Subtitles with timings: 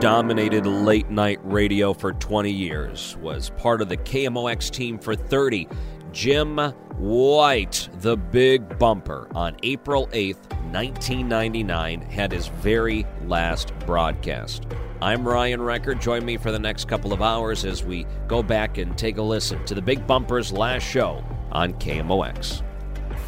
[0.00, 5.68] Dominated late night radio for 20 years, was part of the KMOX team for 30.
[6.12, 6.58] Jim
[6.98, 14.66] White, the big bumper, on April 8th, 1999, had his very last broadcast.
[15.00, 15.98] I'm Ryan Recker.
[16.00, 19.22] Join me for the next couple of hours as we go back and take a
[19.22, 22.62] listen to the Big Bumper's last show on KMOX.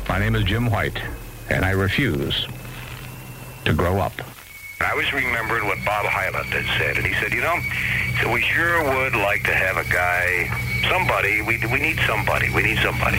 [0.08, 1.00] My name is Jim White,
[1.50, 2.46] and I refuse
[3.64, 4.12] to grow up.
[4.80, 7.58] I was remembering what Bob Hyland had said, and he said, you know,
[8.22, 10.46] so we sure would like to have a guy,
[10.88, 13.18] somebody, we, we need somebody, we need somebody.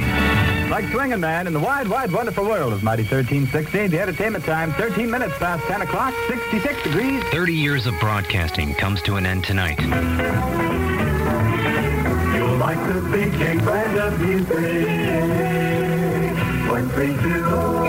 [0.70, 4.72] Like Swinging Man in the wide, wide, wonderful world of Mighty 1360, the entertainment time,
[4.74, 7.22] 13 minutes past 10 o'clock, 66 degrees.
[7.26, 9.80] 30 years of broadcasting comes to an end tonight.
[12.36, 15.69] You'll like the big big brand of music.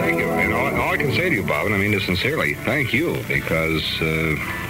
[0.01, 0.29] Thank you.
[0.31, 2.93] And all, all I can say to you, Bob, and I mean this sincerely, thank
[2.95, 4.05] you, because, uh,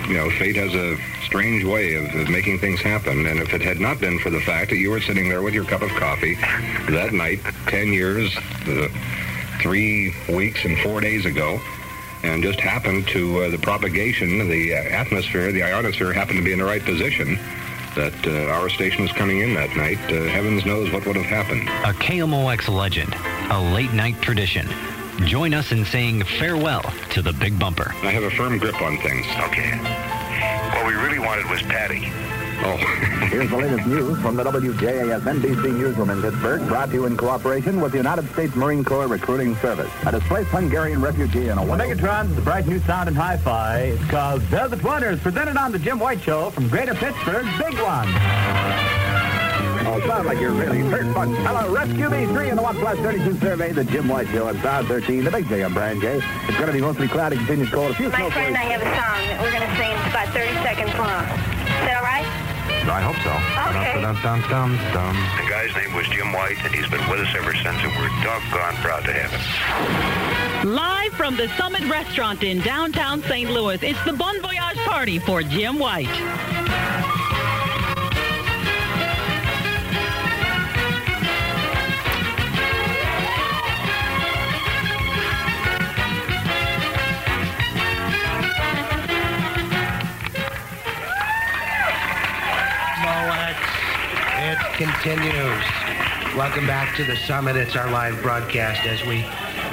[0.08, 3.27] you know, fate has a strange way of, of making things happen.
[3.27, 5.55] And if it had not been for the fact that you were sitting there with
[5.55, 6.34] your cup of coffee
[6.91, 8.36] that night, 10 years,
[8.67, 8.89] uh,
[9.61, 11.61] three weeks and four days ago,
[12.22, 16.58] and just happened to uh, the propagation, the atmosphere, the ionosphere happened to be in
[16.58, 17.39] the right position,
[17.94, 21.27] that uh, our station was coming in that night, uh, heavens knows what would have
[21.27, 21.68] happened.
[21.84, 23.14] A KMOX legend,
[23.51, 24.68] a late night tradition.
[25.27, 27.92] Join us in saying farewell to the Big Bumper.
[28.02, 29.27] I have a firm grip on things.
[29.48, 29.77] Okay.
[30.74, 32.11] What we really wanted was Patty.
[32.63, 32.77] Oh.
[33.31, 37.17] Here's the latest news from the WJAS NBC newsroom in Pittsburgh, brought to you in
[37.17, 39.91] cooperation with the United States Marine Corps Recruiting Service.
[40.05, 41.65] A displaced Hungarian refugee in a...
[41.65, 43.79] The Megatron, the bright new sound and hi-fi.
[43.95, 48.09] It's called Velvet Wonders, presented on the Jim White Show from Greater Pittsburgh, Big One.
[49.87, 52.98] Oh, sounds like you're really hurt, but hello, Rescue Me 3 in the 1 plus
[52.98, 56.21] 32 survey, the Jim White Show on Star 13, the Big J on Brand J.
[56.48, 57.92] It's going to be mostly cloudy, continuous cold.
[57.92, 58.35] A few My snowflakes.
[58.35, 59.91] friend, I have a song that we're going to sing.
[59.91, 61.25] It's about 30 seconds long.
[61.25, 62.49] Is that all right?
[62.89, 63.35] I hope so.
[63.77, 64.01] Okay.
[64.01, 65.14] Dum, dum, dum, dum.
[65.36, 68.08] The guy's name was Jim White, and he's been with us ever since, and we're
[68.24, 70.74] doggone proud to have him.
[70.74, 73.51] Live from the Summit Restaurant in downtown St.
[73.51, 76.08] Louis, it's the Bon Voyage Party for Jim White.
[94.80, 95.63] Continues.
[96.35, 97.55] Welcome back to the summit.
[97.55, 99.24] It's our live broadcast as we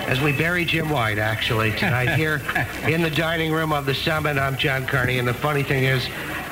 [0.06, 2.42] as we bury Jim White actually tonight here
[2.90, 4.38] in the dining room of the summit.
[4.38, 6.06] I'm John Carney, and the funny thing is.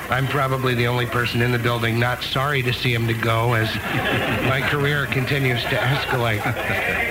[0.07, 3.55] I'm probably the only person in the building not sorry to see him to go
[3.55, 3.73] as
[4.47, 6.43] my career continues to escalate.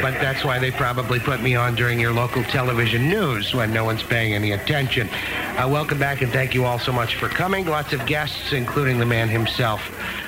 [0.00, 3.84] But that's why they probably put me on during your local television news when no
[3.84, 5.08] one's paying any attention.
[5.08, 7.66] Uh, welcome back and thank you all so much for coming.
[7.66, 9.82] Lots of guests, including the man himself,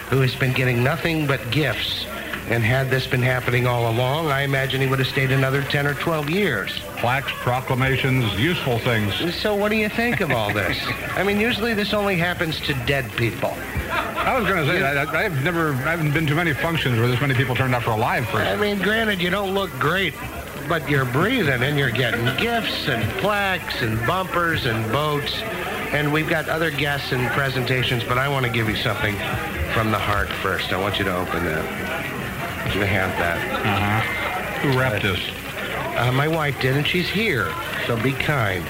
[0.09, 2.07] who has been getting nothing but gifts.
[2.49, 5.85] And had this been happening all along, I imagine he would have stayed another 10
[5.85, 6.79] or 12 years.
[6.99, 9.35] Plaques, proclamations, useful things.
[9.35, 10.79] So what do you think of all this?
[11.17, 13.53] I mean, usually this only happens to dead people.
[13.91, 17.09] I was going to say, I, I've never, I haven't been to many functions where
[17.09, 18.49] this many people turned up for a live friend.
[18.49, 20.15] I mean, granted, you don't look great,
[20.69, 25.35] but you're breathing and you're getting gifts and plaques and bumpers and boats.
[25.93, 29.15] And we've got other guests and presentations, but I want to give you something
[29.73, 30.73] from the heart first.
[30.73, 31.65] I want you to open that.
[31.65, 33.39] I want you to have that.
[33.67, 34.69] Uh-huh.
[34.73, 35.21] Who wrapped this?
[35.99, 37.53] Uh, my wife did, and she's here,
[37.87, 38.65] so be kind.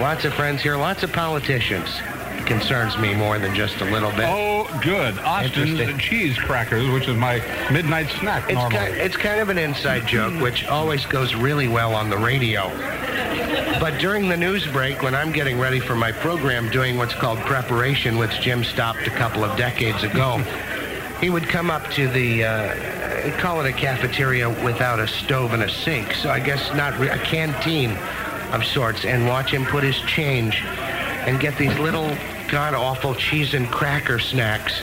[0.00, 1.88] Lots of friends here, lots of politicians.
[2.46, 4.24] Concerns me more than just a little bit.
[4.26, 5.16] Oh, good.
[5.20, 7.36] Austin's cheese crackers, which is my
[7.70, 8.76] midnight snack It's normally.
[8.78, 12.68] kind, it's kind of an inside joke, which always goes really well on the radio.
[13.80, 17.38] But during the news break, when I'm getting ready for my program, doing what's called
[17.40, 20.38] preparation, which Jim stopped a couple of decades ago,
[21.20, 25.62] he would come up to the, uh, call it a cafeteria without a stove and
[25.62, 26.14] a sink.
[26.14, 27.96] So I guess not re- a canteen
[28.52, 32.16] of sorts and watch him put his change and get these little
[32.48, 34.80] god awful cheese and cracker snacks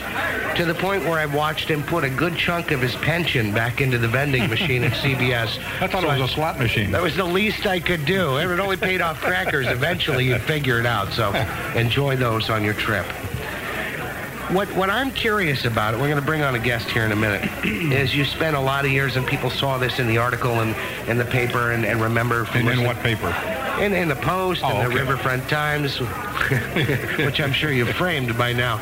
[0.56, 3.80] to the point where I watched him put a good chunk of his pension back
[3.80, 5.58] into the vending machine at CBS.
[5.80, 6.90] I thought So it was a slot machine.
[6.90, 8.36] That was the least I could do.
[8.36, 9.66] It only paid off crackers.
[9.66, 11.12] Eventually, you'd figure it out.
[11.12, 11.32] So
[11.74, 13.06] enjoy those on your trip.
[14.50, 17.16] What, what I'm curious about, we're going to bring on a guest here in a
[17.16, 20.60] minute, is you spent a lot of years and people saw this in the article
[20.60, 20.74] and
[21.08, 23.28] in the paper and, and remember from And in what paper?
[23.80, 24.98] In, in the Post Oh, and the okay.
[24.98, 25.98] Riverfront Times,
[27.18, 28.78] which I'm sure you've framed by now.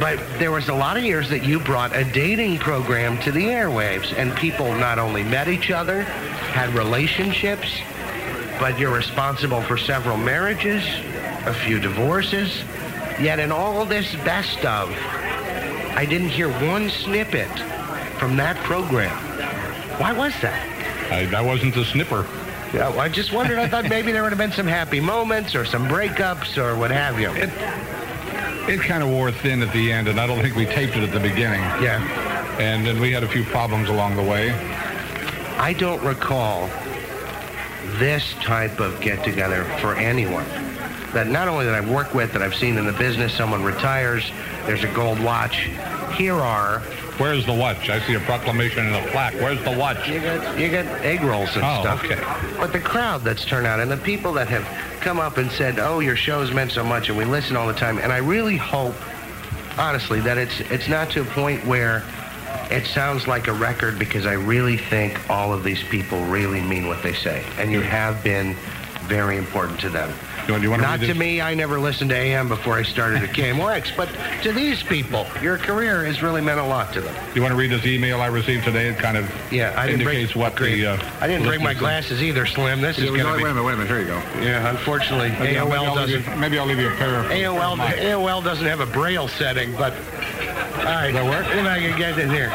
[0.00, 3.44] But there was a lot of years that you brought a dating program to the
[3.46, 7.68] airwaves, and people not only met each other, had relationships,
[8.58, 10.82] but you're responsible for several marriages,
[11.46, 12.62] a few divorces.
[13.20, 14.90] Yet in all this best of,
[15.94, 17.48] I didn't hear one snippet
[18.18, 19.14] from that program.
[19.98, 20.62] Why was that?
[21.10, 22.26] I, I wasn't the snipper.
[22.74, 23.58] Yeah, well, I just wondered.
[23.58, 26.90] I thought maybe there would have been some happy moments or some breakups or what
[26.90, 27.30] have you.
[28.68, 31.02] It kind of wore thin at the end, and I don't think we taped it
[31.02, 31.60] at the beginning.
[31.80, 32.02] Yeah.
[32.58, 34.50] And then we had a few problems along the way.
[35.58, 36.68] I don't recall
[37.98, 40.44] this type of get together for anyone.
[41.12, 44.30] That not only that I've worked with, that I've seen in the business, someone retires,
[44.66, 45.70] there's a gold watch.
[46.14, 46.82] Here are.
[47.18, 47.88] Where's the watch?
[47.88, 49.34] I see a proclamation and a plaque.
[49.34, 50.06] Where's the watch?
[50.08, 52.04] You got, you got egg rolls and Oh, stuff.
[52.04, 52.20] okay.
[52.58, 54.66] But the crowd that's turned out and the people that have
[55.00, 57.72] come up and said, "Oh, your shows meant so much," and we listen all the
[57.74, 57.98] time.
[57.98, 58.94] And I really hope,
[59.78, 62.02] honestly, that it's it's not to a point where
[62.70, 66.86] it sounds like a record because I really think all of these people really mean
[66.86, 68.54] what they say, and you have been
[69.04, 70.12] very important to them.
[70.46, 71.40] You want, you want Not read to me.
[71.40, 74.08] I never listened to AM before I started at KMOX, but
[74.44, 77.14] to these people, your career has really meant a lot to them.
[77.34, 78.86] You want to read this email I received today?
[78.88, 80.86] It kind of Yeah, I didn't bring- indicates what the.
[80.86, 82.80] Uh, I didn't bring my listeners- glasses either, Slim.
[82.80, 83.42] This is going to wait be.
[83.42, 83.88] a minute, wait a minute.
[83.88, 84.22] Here you go.
[84.40, 86.24] Yeah, unfortunately, Maybe, I'll- maybe AOL I'll doesn't.
[86.30, 87.26] you, maybe I'll leave you a pair of.
[87.26, 89.94] AOL, AOL doesn't have a braille setting, but
[90.78, 91.10] all right.
[91.10, 91.44] Does that work?
[91.52, 92.52] See if I can get in here.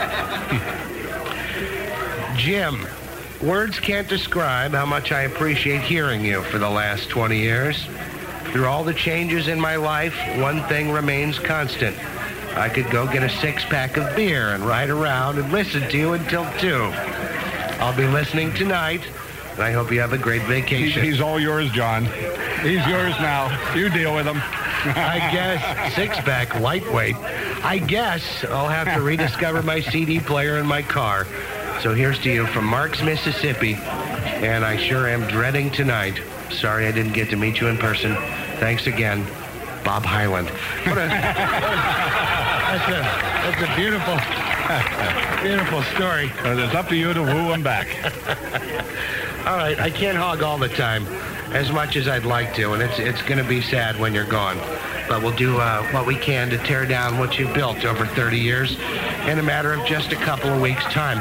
[2.38, 2.88] Jim,
[3.44, 7.86] words can't describe how much I appreciate hearing you for the last 20 years.
[8.52, 11.96] Through all the changes in my life, one thing remains constant.
[12.58, 16.14] I could go get a six-pack of beer and ride around and listen to you
[16.14, 16.92] until 2.
[17.80, 19.02] I'll be listening tonight,
[19.54, 21.04] and I hope you have a great He's, vacation.
[21.04, 22.06] he's all yours, John.
[22.62, 23.74] He's yours now.
[23.74, 24.38] You deal with him.
[24.84, 27.16] I guess six-pack lightweight.
[27.64, 31.26] I guess I'll have to rediscover my CD player in my car.
[31.82, 36.22] So here's to you from Marks, Mississippi, and I sure am dreading tonight.
[36.52, 38.16] Sorry I didn't get to meet you in person.
[38.60, 39.26] Thanks again,
[39.84, 40.48] Bob Hyland.
[40.50, 43.02] What a, that's a
[43.42, 44.14] that's a beautiful
[45.42, 46.32] beautiful story.
[46.44, 47.88] And it's up to you to woo him back.
[49.48, 51.08] All right, I can't hog all the time
[51.52, 54.24] as much as I'd like to, and it's it's going to be sad when you're
[54.24, 54.58] gone.
[55.10, 58.38] But we'll do uh, what we can to tear down what you've built over 30
[58.38, 58.78] years
[59.28, 61.20] in a matter of just a couple of weeks' time.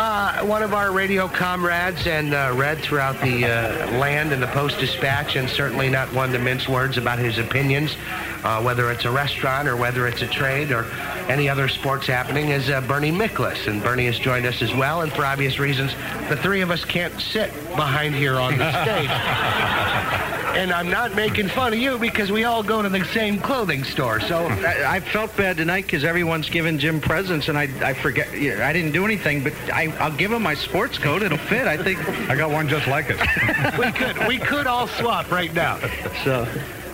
[0.00, 4.46] Uh, one of our radio comrades and uh, read throughout the uh, land and the
[4.46, 7.94] Post-Dispatch, and certainly not one to mince words about his opinions,
[8.42, 10.86] uh, whether it's a restaurant or whether it's a trade or
[11.28, 13.66] any other sports happening, is uh, Bernie Miklasz.
[13.66, 15.92] And Bernie has joined us as well, and for obvious reasons,
[16.30, 20.29] the three of us can't sit behind here on the stage.
[20.54, 23.84] And I'm not making fun of you because we all go to the same clothing
[23.84, 24.20] store.
[24.20, 28.36] So I, I felt bad tonight because everyone's giving Jim presents, and I I forget
[28.38, 31.22] yeah, I didn't do anything, but I I'll give him my sports coat.
[31.22, 31.66] It'll fit.
[31.66, 33.18] I think I got one just like it.
[33.78, 35.78] we could we could all swap right now.
[36.24, 36.46] so.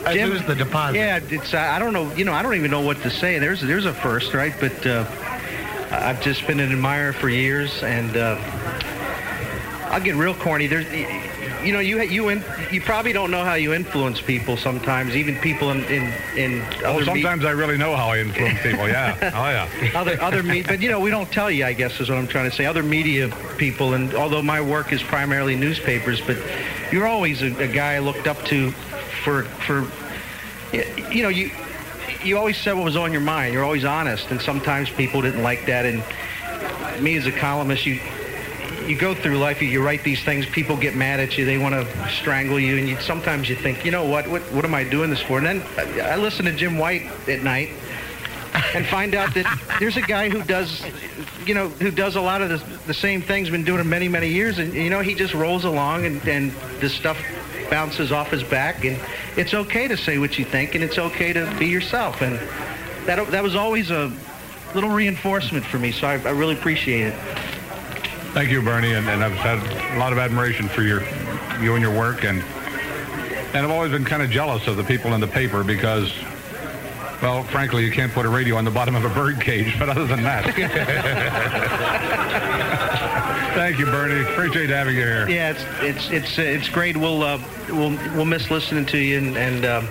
[0.05, 0.99] I lose the deposit.
[0.99, 2.13] Yeah, it's uh, I don't know.
[2.15, 3.41] You know, I don't even know what to say.
[3.41, 4.55] There's there's a first, right?
[4.61, 5.05] But uh,
[5.91, 8.39] I've just been an admirer for years, and uh,
[9.91, 10.69] I'll get real corny.
[10.69, 10.87] There's,
[11.67, 15.35] you know, you you in, you probably don't know how you influence people sometimes, even
[15.37, 18.87] people in in, in Oh, sometimes I really know how I influence people.
[18.89, 19.17] Yeah.
[19.37, 19.99] Oh, yeah.
[19.99, 21.65] other other me, but you know we don't tell you.
[21.65, 22.65] I guess is what I'm trying to say.
[22.65, 26.39] Other media people, and although my work is primarily newspapers, but
[26.93, 28.71] you're always a, a guy I looked up to
[29.25, 29.87] for for
[31.11, 31.51] you know you
[32.23, 33.53] you always said what was on your mind.
[33.53, 35.85] You're always honest, and sometimes people didn't like that.
[35.85, 38.01] And me as a columnist, you
[38.89, 41.59] you go through life, you, you write these things, people get mad at you, they
[41.59, 44.75] want to strangle you, and you, sometimes you think, you know what, what, what am
[44.75, 45.39] I doing this for?
[45.39, 47.71] And then I, I listen to Jim White at night
[48.75, 50.85] and find out that there's a guy who does,
[51.45, 54.09] you know, who does a lot of the, the same things, been doing it many,
[54.09, 57.19] many years, and you know, he just rolls along, and, and this stuff
[57.71, 58.99] bounces off his back, and
[59.37, 62.39] it's okay to say what you think, and it's okay to be yourself, and
[63.07, 64.13] that that was always a
[64.75, 67.15] little reinforcement for me, so I, I really appreciate it.
[68.37, 71.01] Thank you, Bernie, and, and I've had a lot of admiration for your
[71.59, 72.45] you and your work, and
[73.55, 76.13] And I've always been kind of jealous of the people in the paper because,
[77.23, 79.79] well, frankly, you can't put a radio on the bottom of a bird cage.
[79.79, 80.45] But other than that,
[83.55, 84.21] thank you, Bernie.
[84.31, 85.27] Appreciate having you here.
[85.31, 86.99] Yeah, it's it's it's uh, it's great.
[86.99, 87.41] We'll uh,
[87.71, 89.89] we'll we'll miss listening to you, and, and um,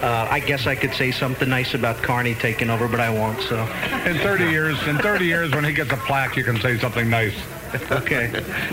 [0.00, 3.42] uh, I guess I could say something nice about Carney taking over, but I won't.
[3.42, 3.60] So
[4.06, 7.10] in 30 years, in 30 years, when he gets a plaque, you can say something
[7.10, 7.36] nice.
[7.90, 8.28] Okay.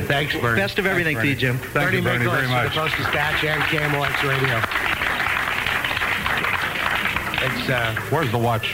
[0.07, 0.59] Thanks, Bernie.
[0.59, 1.57] Best of everything to you, Jim.
[1.57, 2.73] Thank Bernie you, Bernie, very much.
[2.73, 4.61] the Post Dispatch and KMOX Radio.
[7.45, 8.73] It's uh, Where's the watch?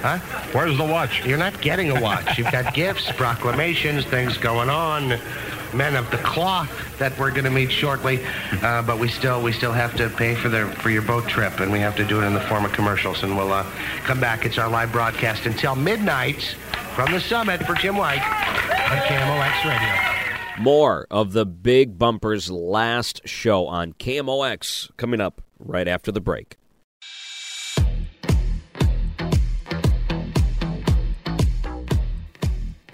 [0.00, 0.18] Huh?
[0.52, 1.24] Where's the watch?
[1.26, 2.38] You're not getting a watch.
[2.38, 5.18] You've got gifts, proclamations, things going on.
[5.74, 8.24] Men of the cloth that we're going to meet shortly,
[8.62, 11.60] uh, but we still we still have to pay for the for your boat trip,
[11.60, 13.22] and we have to do it in the form of commercials.
[13.22, 13.66] And we'll uh,
[14.04, 14.46] come back.
[14.46, 16.56] It's our live broadcast until midnight
[16.98, 20.60] from the summit for Jim White on KMOX Radio.
[20.60, 26.56] More of the Big Bumper's last show on KMOX coming up right after the break.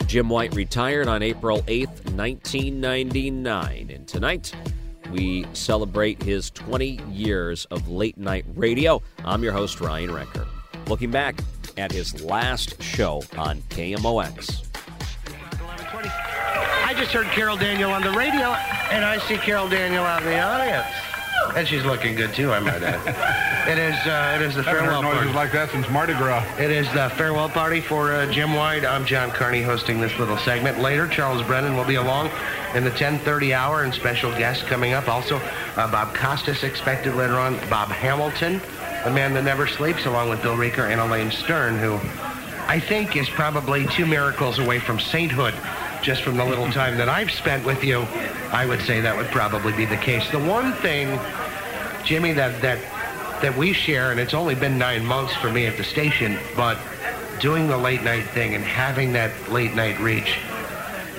[0.07, 3.91] Jim White retired on April 8th, 1999.
[3.91, 4.55] And tonight,
[5.13, 9.01] we celebrate his 20 years of late night radio.
[9.25, 10.47] I'm your host, Ryan Recker.
[10.89, 11.41] Looking back
[11.77, 14.65] at his last show on KMOX.
[16.87, 18.53] I just heard Carol Daniel on the radio,
[18.91, 20.87] and I see Carol Daniel out in the audience.
[21.57, 23.41] And she's looking good too, I might add.
[23.65, 25.35] It is uh, it is the Haven't heard farewell noises party.
[25.39, 26.45] like that since Mardi Gras.
[26.59, 28.85] It is the farewell party for uh, Jim White.
[28.85, 30.81] I'm John Carney hosting this little segment.
[30.81, 32.29] Later, Charles Brennan will be along
[32.75, 35.09] in the 10:30 hour, and special guests coming up.
[35.09, 35.39] Also,
[35.77, 37.57] uh, Bob Costas expected later on.
[37.71, 38.61] Bob Hamilton,
[39.05, 42.01] the man that never sleeps, along with Bill Reeker and Elaine Stern, who
[42.67, 45.55] I think is probably two miracles away from sainthood.
[46.03, 48.01] Just from the little time that I've spent with you,
[48.51, 50.29] I would say that would probably be the case.
[50.31, 51.19] The one thing,
[52.05, 52.79] Jimmy, that that
[53.43, 56.79] that we share, and it's only been nine months for me at the station, but
[57.41, 60.39] doing the late night thing and having that late night reach,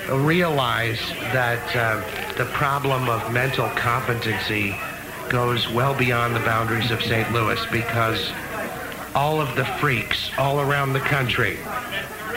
[0.09, 0.99] realize
[1.33, 2.01] that uh,
[2.35, 4.75] the problem of mental competency
[5.29, 7.31] goes well beyond the boundaries of St.
[7.31, 8.31] Louis because
[9.13, 11.57] all of the freaks all around the country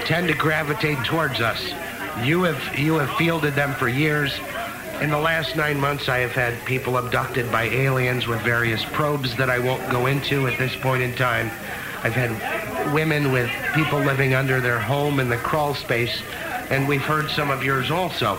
[0.04, 1.62] tend to gravitate towards us.
[2.22, 4.32] You have you have fielded them for years.
[5.00, 9.36] In the last nine months, I have had people abducted by aliens with various probes
[9.36, 11.50] that I won't go into at this point in time.
[12.02, 16.22] I've had women with people living under their home in the crawl space,
[16.70, 18.38] and we've heard some of yours also.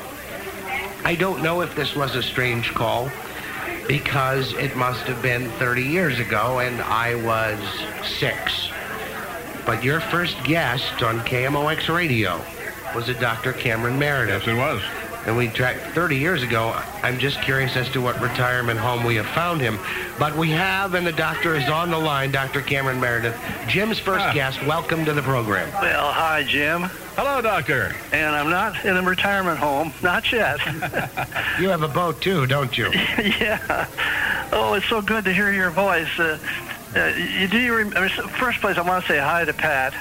[1.05, 3.09] I don't know if this was a strange call
[3.89, 7.57] because it must have been 30 years ago and I was
[8.19, 8.69] six.
[9.65, 12.39] But your first guest on KMOX radio
[12.93, 13.51] was a Dr.
[13.51, 14.45] Cameron Meredith.
[14.45, 14.98] Yes, it was.
[15.25, 16.73] And we tracked 30 years ago.
[17.03, 19.77] I'm just curious as to what retirement home we have found him.
[20.17, 22.61] But we have, and the doctor is on the line, Dr.
[22.61, 23.35] Cameron Meredith.
[23.67, 24.33] Jim's first Ah.
[24.33, 24.63] guest.
[24.65, 25.69] Welcome to the program.
[25.81, 26.83] Well, hi, Jim.
[27.17, 27.93] Hello, doctor.
[28.13, 30.59] And I'm not in a retirement home, not yet.
[31.59, 32.89] You have a boat too, don't you?
[33.39, 33.85] yeah.
[34.53, 36.07] Oh, it's so good to hear your voice.
[36.17, 36.37] Uh,
[36.95, 39.53] uh, you do you rem- I mean, first place, I want to say hi to
[39.53, 39.93] Pat,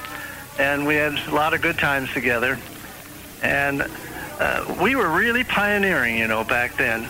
[0.61, 2.57] and we had a lot of good times together,
[3.43, 3.83] and
[4.38, 7.09] uh, we were really pioneering, you know, back then.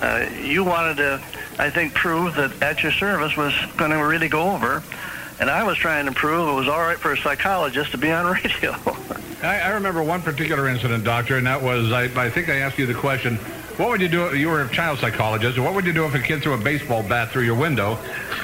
[0.00, 1.22] Uh, you wanted to,
[1.58, 4.82] I think, prove that at your service was going to really go over,
[5.38, 8.10] and I was trying to prove it was all right for a psychologist to be
[8.10, 8.74] on radio.
[9.42, 12.78] I, I remember one particular incident, doctor, and that was I, I think I asked
[12.78, 13.36] you the question.
[13.76, 14.26] What would you do?
[14.26, 15.58] if You were a child psychologist.
[15.58, 17.96] What would you do if a kid threw a baseball bat through your window?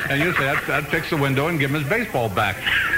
[0.09, 2.57] And you said, I'd, I'd fix the window and give him his baseball back.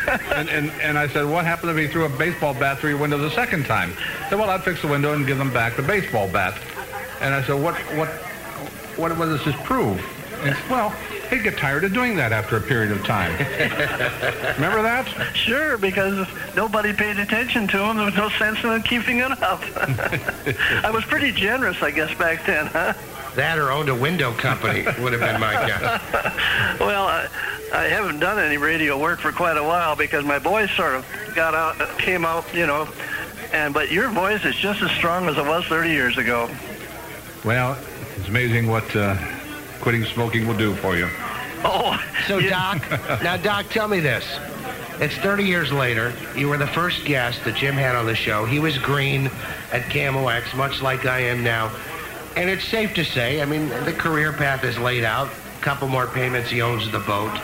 [0.09, 2.99] And, and, and I said, what happened if he threw a baseball bat through your
[2.99, 3.93] window the second time?
[4.25, 6.59] I said, well, I'd fix the window and give him back the baseball bat.
[7.21, 8.09] And I said, what, what,
[8.97, 9.99] what, what does this prove?
[10.41, 10.91] And he said, well,
[11.31, 13.33] he'd get tired of doing that after a period of time.
[14.55, 15.07] Remember that?
[15.35, 17.97] Sure, because nobody paid attention to him.
[17.97, 19.61] There was no sense in keeping it up.
[20.85, 22.95] I was pretty generous, I guess, back then, huh?
[23.39, 26.03] That or owned a window company would have been my guess.
[26.81, 27.29] Well, I,
[27.73, 31.07] I haven't done any radio work for quite a while because my voice sort of
[31.37, 32.89] got out, came out, you know.
[33.53, 36.51] And but your voice is just as strong as it was 30 years ago.
[37.45, 37.79] Well,
[38.17, 39.17] it's amazing what uh,
[39.81, 41.09] quitting smoking will do for you.
[41.65, 42.83] Oh, So, Doc,
[43.23, 44.25] now, Doc, tell me this.
[45.01, 46.13] It's 30 years later.
[46.37, 48.45] You were the first guest that Jim had on the show.
[48.47, 49.27] He was green
[49.73, 51.71] at KMOX, much like I am now.
[52.39, 55.27] And it's safe to say, I mean, the career path is laid out.
[55.27, 57.37] A couple more payments, he owns the boat.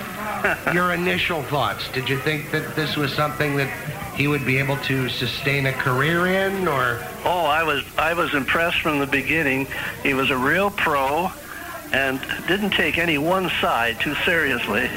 [0.72, 3.68] Your initial thoughts, did you think that this was something that
[4.14, 7.04] he would be able to sustain a career in, or...
[7.24, 9.66] Oh, I was I was impressed from the beginning.
[10.04, 11.28] He was a real pro,
[11.92, 14.88] and didn't take any one side too seriously.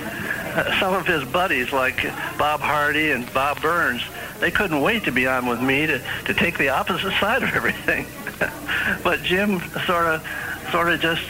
[0.80, 2.04] Some of his buddies, like
[2.38, 4.02] Bob Hardy and Bob Burns,
[4.40, 7.50] they couldn't wait to be on with me to, to take the opposite side of
[7.54, 8.08] everything.
[9.04, 10.28] but Jim sort of
[10.72, 11.22] sort of just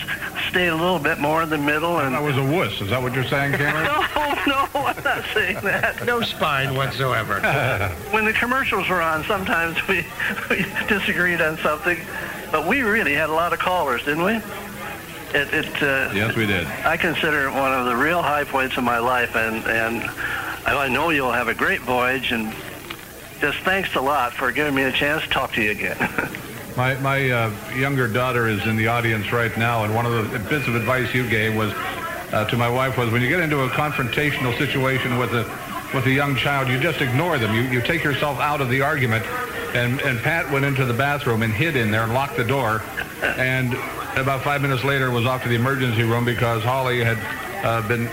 [0.50, 2.00] stayed a little bit more in the middle.
[2.00, 2.82] And I was a wuss.
[2.82, 3.86] Is that what you're saying, Cameron?
[3.86, 6.06] no, no, I'm not saying that.
[6.06, 7.40] No spine whatsoever.
[8.12, 10.06] when the commercials were on, sometimes we,
[10.50, 12.00] we disagreed on something,
[12.52, 14.42] but we really had a lot of callers, didn't we?
[15.34, 16.66] It, it uh, yes, we did.
[16.68, 20.10] I consider it one of the real high points of my life, and and
[20.66, 22.32] I know you'll have a great voyage.
[22.32, 22.54] And
[23.40, 25.98] just thanks a lot for giving me a chance to talk to you again.
[26.78, 30.38] My, my uh, younger daughter is in the audience right now, and one of the
[30.38, 31.74] bits of advice you gave was
[32.32, 35.44] uh, to my wife was when you get into a confrontational situation with a
[35.94, 37.54] with a young child, you just ignore them.
[37.54, 39.26] You, you take yourself out of the argument.
[39.74, 42.82] And, and Pat went into the bathroom and hid in there and locked the door.
[43.22, 43.74] And
[44.18, 47.18] about five minutes later was off to the emergency room because Holly had
[47.66, 48.10] uh, been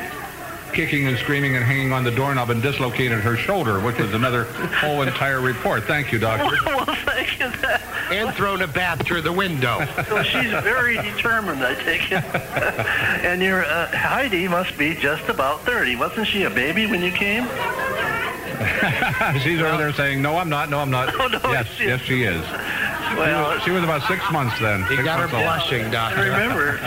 [0.74, 4.44] kicking and screaming and hanging on the doorknob and dislocated her shoulder, which was another
[4.44, 5.84] whole entire report.
[5.84, 6.56] Thank you, doctor.
[6.66, 7.46] well, thank you.
[8.10, 9.86] And thrown a bath through the window.
[10.08, 12.24] so she's very determined, I take it.
[13.24, 15.96] and your uh, Heidi must be just about 30.
[15.96, 17.46] Wasn't she a baby when you came?
[19.42, 20.70] She's over there saying, "No, I'm not.
[20.70, 22.40] No, I'm not." Oh, no, yes, she- yes, she is.
[23.16, 24.86] Well, she, was, about six months then.
[24.88, 26.20] Six got her blushing, Doctor.
[26.20, 26.78] I remember.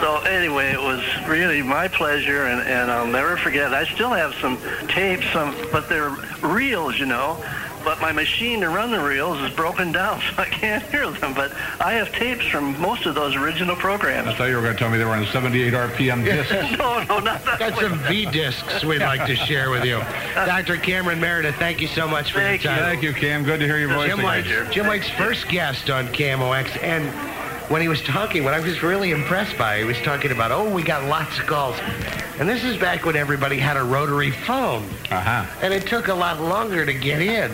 [0.00, 3.72] so anyway, it was really my pleasure, and, and I'll never forget.
[3.74, 4.58] I still have some
[4.88, 6.10] tapes, some, but they're
[6.42, 7.42] reels, you know.
[7.84, 11.34] But my machine to run the reels is broken down, so I can't hear them.
[11.34, 14.28] But I have tapes from most of those original programs.
[14.28, 16.52] I thought you were going to tell me they were on 78 RPM discs.
[16.78, 17.58] no, no, not that.
[17.58, 19.98] Got some V discs we'd like to share with you.
[20.34, 20.76] Dr.
[20.76, 22.78] Cameron Meredith, thank you so much for Thank your you.
[22.80, 22.88] time.
[22.90, 23.44] Thank you, Cam.
[23.44, 24.44] Good to hear your voice Jim again.
[24.44, 27.04] White's, Jim White's first guest on KMOX, and
[27.72, 30.68] when he was talking, what I was really impressed by, he was talking about, oh,
[30.68, 31.74] we got lots of calls.
[32.38, 34.84] And this is back when everybody had a rotary phone.
[35.10, 35.46] Uh-huh.
[35.62, 37.50] And it took a lot longer to get in.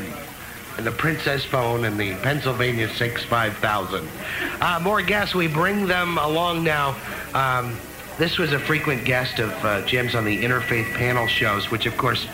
[0.77, 4.09] And the Princess phone and the Pennsylvania 65000.
[4.61, 5.37] Uh, more guests.
[5.37, 6.97] We bring them along now.
[7.33, 7.77] Um,
[8.19, 11.97] this was a frequent guest of uh, Jim's on the Interfaith panel shows, which, of
[11.97, 12.27] course,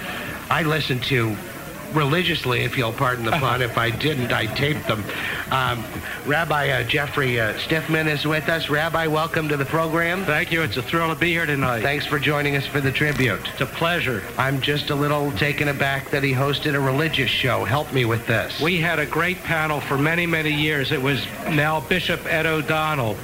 [0.48, 1.36] I listen to
[1.94, 3.62] religiously, if you'll pardon the pun.
[3.62, 5.04] if I didn't, I taped them.
[5.50, 5.84] Um,
[6.26, 8.68] Rabbi uh, Jeffrey uh, Stiffman is with us.
[8.68, 10.24] Rabbi, welcome to the program.
[10.24, 10.62] Thank you.
[10.62, 11.82] It's a thrill to be here tonight.
[11.82, 13.40] Thanks for joining us for the tribute.
[13.48, 14.22] It's a pleasure.
[14.36, 17.64] I'm just a little taken aback that he hosted a religious show.
[17.64, 18.60] Help me with this.
[18.60, 20.92] We had a great panel for many, many years.
[20.92, 23.16] It was now Bishop Ed O'Donnell,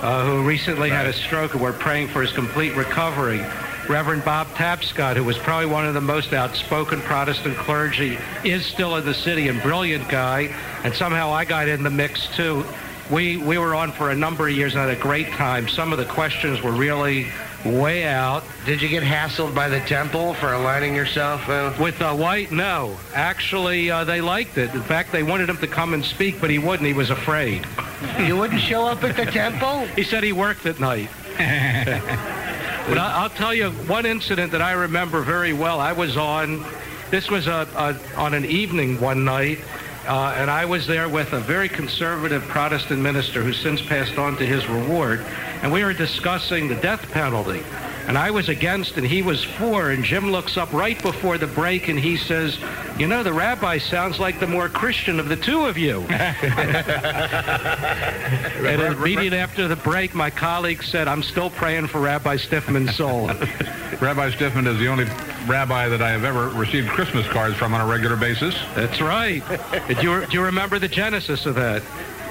[0.00, 3.44] uh, who recently had a stroke, and we're praying for his complete recovery.
[3.88, 8.96] Reverend Bob Tapscott, who was probably one of the most outspoken Protestant clergy, is still
[8.96, 10.54] in the city and brilliant guy.
[10.84, 12.64] And somehow I got in the mix too.
[13.10, 15.68] We we were on for a number of years and had a great time.
[15.68, 17.26] Some of the questions were really
[17.64, 18.42] way out.
[18.64, 21.46] Did you get hassled by the temple for aligning yourself?
[21.48, 22.96] Uh, With uh, White, no.
[23.14, 24.74] Actually, uh, they liked it.
[24.74, 26.86] In fact, they wanted him to come and speak, but he wouldn't.
[26.86, 27.66] He was afraid.
[28.18, 29.86] you wouldn't show up at the temple?
[29.96, 31.08] He said he worked at night.
[32.86, 35.80] but I'll tell you one incident that I remember very well.
[35.80, 36.64] I was on,
[37.10, 39.58] this was a, a, on an evening one night,
[40.06, 44.36] uh, and I was there with a very conservative Protestant minister who since passed on
[44.36, 45.24] to his reward,
[45.62, 47.62] and we were discussing the death penalty.
[48.06, 51.46] And I was against and he was for, and Jim looks up right before the
[51.46, 52.58] break and he says,
[52.98, 56.04] You know, the rabbi sounds like the more Christian of the two of you.
[58.66, 63.26] And immediately after the break, my colleague said, I'm still praying for Rabbi Stiffman's soul.
[64.00, 65.04] Rabbi Stiffman is the only
[65.46, 68.54] rabbi that I have ever received Christmas cards from on a regular basis.
[68.74, 69.42] That's right.
[69.88, 71.82] do, you, do you remember the genesis of that?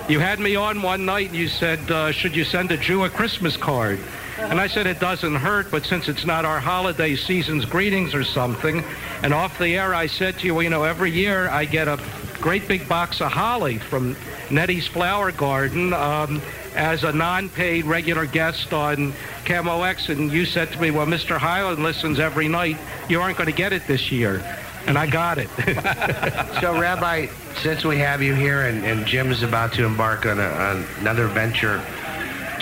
[0.10, 3.04] You had me on one night and you said, uh, should you send a Jew
[3.04, 4.00] a Christmas card?
[4.38, 8.24] And I said, it doesn't hurt, but since it's not our holiday season's greetings or
[8.24, 8.84] something,
[9.22, 11.88] and off the air I said to you, well, you know, every year I get
[11.88, 12.00] a
[12.40, 14.18] great big box of holly from
[14.50, 16.42] Nettie's Flower Garden um,
[16.76, 19.14] as a non-paid regular guest on
[19.46, 21.38] KMOX, and you said to me, well, Mr.
[21.38, 22.78] Hyland listens every night.
[23.10, 24.44] You aren't going to get it this year.
[24.86, 25.50] And I got it.
[26.60, 27.28] so, Rabbi,
[27.62, 30.86] since we have you here and, and Jim is about to embark on, a, on
[31.00, 31.82] another venture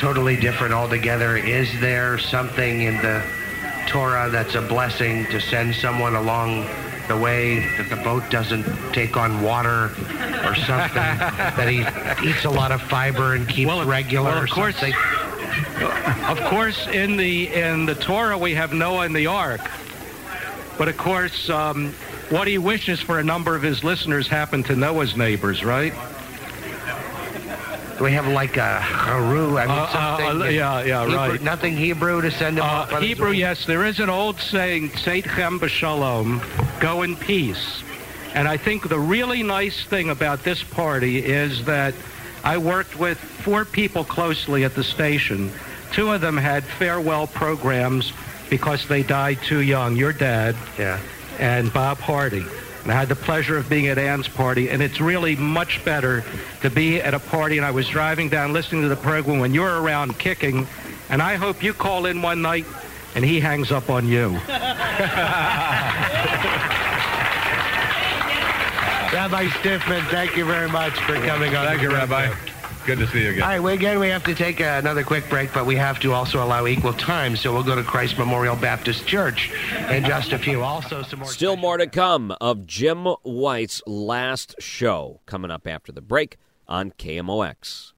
[0.02, 3.24] totally different altogether, is there something in the
[3.86, 6.66] Torah that's a blessing to send someone along
[7.08, 9.92] the way that the boat doesn't take on water
[10.44, 14.76] or something, that he eats a lot of fiber and keeps regular well, of course,
[14.78, 14.96] something?
[16.28, 19.62] Of course, in the in the Torah we have Noah and the ark,
[20.80, 21.94] but of course, um,
[22.30, 25.94] what he wishes for a number of his listeners happened to Noah's neighbors, right?
[28.02, 29.60] Do we have like a haru?
[29.60, 30.42] I mean, Uh, uh, something.
[30.42, 31.44] uh, yeah, yeah, Hebrew- right.
[31.44, 33.66] Nothing Hebrew to send him Uh, off on his Hebrew, yes.
[33.66, 36.42] There is an old saying, Seitchem b'shalom,
[36.80, 37.84] go in peace.
[38.34, 41.94] And I think the really nice thing about this party is that
[42.44, 45.52] I worked with four people closely at the station.
[45.94, 48.14] Two of them had farewell programs
[48.50, 49.96] because they died too young.
[49.96, 50.98] Your dad yeah.
[51.38, 52.46] and Bob Hardy.
[52.84, 56.24] And I had the pleasure of being at Ann's party, and it's really much better
[56.62, 57.58] to be at a party.
[57.58, 60.68] And I was driving down listening to the program when you're around kicking,
[61.10, 62.66] and I hope you call in one night
[63.16, 64.30] and he hangs up on you.
[69.12, 71.66] Rabbi Stiffman, thank you very much for coming on.
[71.66, 72.34] Thank you, Rabbi.
[72.82, 72.98] Program.
[72.98, 73.44] Good to see you again.
[73.44, 76.00] All right, well, again, we have to take uh, another quick break, but we have
[76.00, 79.52] to also allow equal time, so we'll go to Christ Memorial Baptist Church
[79.90, 80.62] in just a few.
[80.62, 81.30] Also, some more.
[81.30, 86.92] Still more to come of Jim White's last show coming up after the break on
[86.92, 87.94] KMOX.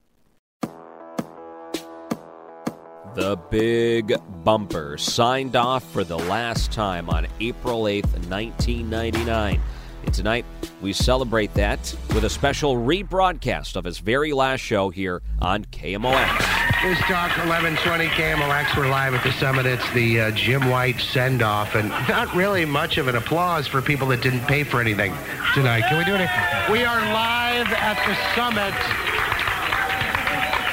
[3.15, 9.61] The Big Bumper signed off for the last time on April 8th, 1999.
[10.03, 10.45] And tonight,
[10.83, 16.83] we celebrate that with a special rebroadcast of his very last show here on KMOX.
[16.83, 18.77] News Talk 1120 KMOX.
[18.77, 19.65] We're live at the summit.
[19.65, 23.81] It's the uh, Jim White send off, and not really much of an applause for
[23.81, 25.13] people that didn't pay for anything
[25.53, 25.85] tonight.
[25.87, 26.29] Can we do it?
[26.69, 29.12] We are live at the summit.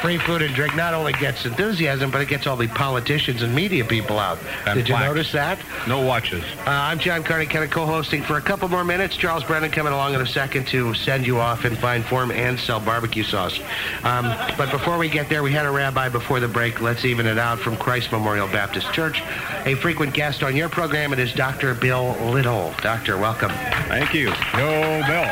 [0.03, 3.55] Free food and drink not only gets enthusiasm, but it gets all the politicians and
[3.55, 4.39] media people out.
[4.67, 5.59] And Did you notice that?
[5.87, 6.43] No watches.
[6.61, 9.15] Uh, I'm John Carney, kind of co-hosting for a couple more minutes.
[9.15, 12.59] Charles Brennan coming along in a second to send you off in fine form and
[12.59, 13.61] sell barbecue sauce.
[14.03, 16.81] Um, but before we get there, we had a rabbi before the break.
[16.81, 19.23] Let's even it out from Christ Memorial Baptist Church.
[19.67, 21.75] A frequent guest on your program, it is Dr.
[21.75, 22.73] Bill Little.
[22.81, 23.51] Doctor, welcome.
[23.89, 24.29] Thank you.
[24.53, 25.29] Go, Bill.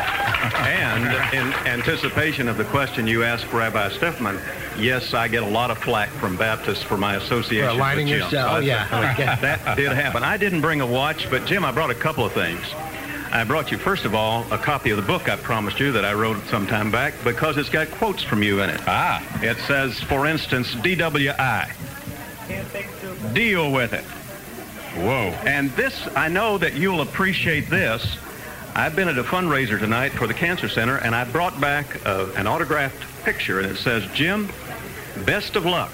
[0.59, 4.39] and in anticipation of the question you asked Rabbi Stiffman,
[4.81, 8.23] yes, I get a lot of flack from Baptists for my association aligning with Jim.
[8.25, 9.25] yourself, I- yeah, okay.
[9.41, 10.23] that did happen.
[10.23, 12.61] I didn't bring a watch, but Jim, I brought a couple of things.
[13.31, 16.03] I brought you, first of all, a copy of the book I promised you that
[16.03, 18.81] I wrote some time back because it's got quotes from you in it.
[18.87, 19.21] Ah.
[19.43, 21.69] It says, for instance, DWI.
[23.33, 24.03] Deal with it.
[24.95, 25.29] Whoa.
[25.45, 28.17] And this, I know that you'll appreciate this.
[28.75, 32.27] I've been at a fundraiser tonight for the Cancer Center, and I brought back uh,
[32.35, 34.49] an autographed picture, and it says, Jim,
[35.25, 35.91] best of luck.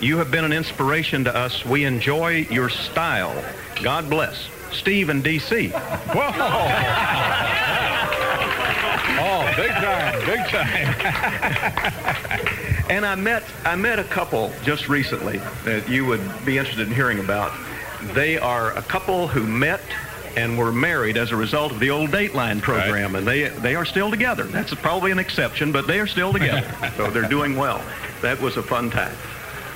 [0.00, 1.64] You have been an inspiration to us.
[1.64, 3.42] We enjoy your style.
[3.82, 4.48] God bless.
[4.72, 5.68] Steve in D.C.
[5.70, 6.30] Whoa.
[9.20, 10.94] oh, big time, big time.
[12.90, 16.94] And I met I met a couple just recently that you would be interested in
[16.94, 17.52] hearing about.
[18.14, 19.80] They are a couple who met
[20.36, 23.84] and were married as a result of the old Dateline program, and they they are
[23.84, 24.44] still together.
[24.44, 27.82] That's probably an exception, but they are still together, so they're doing well.
[28.22, 29.16] That was a fun time.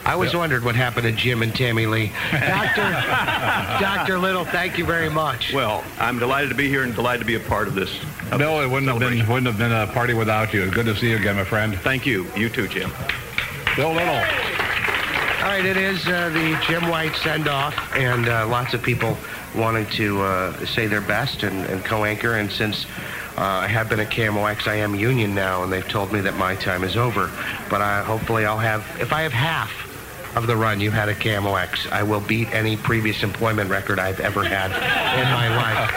[0.05, 2.11] I always wondered what happened to Jim and Tammy Lee.
[2.33, 2.83] Doctor,
[3.81, 4.19] Dr.
[4.19, 5.53] Little, thank you very much.
[5.53, 8.03] Well, I'm delighted to be here and delighted to be a part of this.
[8.33, 10.69] of Bill, this it wouldn't have been wouldn't have been a party without you.
[10.71, 11.79] Good to see you again, my friend.
[11.79, 12.27] Thank you.
[12.37, 12.91] You too, Jim.
[13.77, 14.15] Bill Little.
[14.15, 19.17] All right, it is uh, the Jim White send-off, and uh, lots of people
[19.57, 22.35] wanting to uh, say their best and, and co-anchor.
[22.35, 22.87] And since
[23.37, 26.37] Uh, I have been at KMOX, I am union now, and they've told me that
[26.37, 27.31] my time is over.
[27.71, 29.73] But I, hopefully I'll have, if I have half
[30.37, 34.21] of the run you had at KMOX, I will beat any previous employment record I've
[34.21, 35.93] ever had in my life.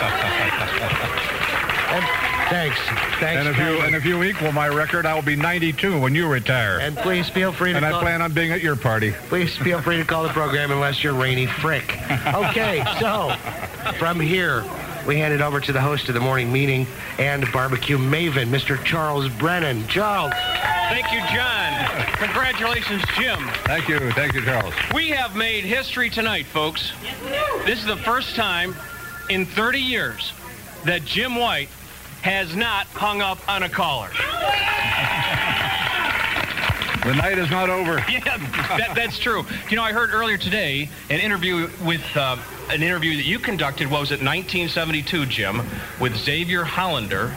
[1.91, 2.03] And
[2.49, 2.77] thanks.
[3.19, 3.39] Thanks.
[3.39, 6.27] And if you and if you equal my record, I will be 92 when you
[6.27, 6.79] retire.
[6.81, 9.11] And please feel free to And I plan on being at your party.
[9.29, 11.97] Please feel free to call the program unless you're Rainy Frick.
[12.35, 13.35] Okay, so
[13.97, 14.63] from here,
[15.05, 16.87] we hand it over to the host of the morning meeting
[17.19, 18.83] and barbecue maven, Mr.
[18.83, 19.87] Charles Brennan.
[19.87, 20.33] Charles.
[20.89, 22.05] Thank you, John.
[22.17, 23.39] Congratulations, Jim.
[23.65, 24.73] Thank you, thank you, Charles.
[24.93, 26.91] We have made history tonight, folks.
[27.65, 28.75] This is the first time
[29.29, 30.33] in 30 years
[30.85, 31.69] that Jim White
[32.21, 34.09] has not hung up on a caller.
[37.05, 37.99] The night is not over.
[38.09, 38.37] Yeah,
[38.77, 39.45] that, that's true.
[39.69, 42.37] You know, I heard earlier today an interview with uh,
[42.71, 43.91] an interview that you conducted.
[43.91, 45.61] What was it, 1972, Jim,
[45.99, 47.27] with Xaviera Hollander,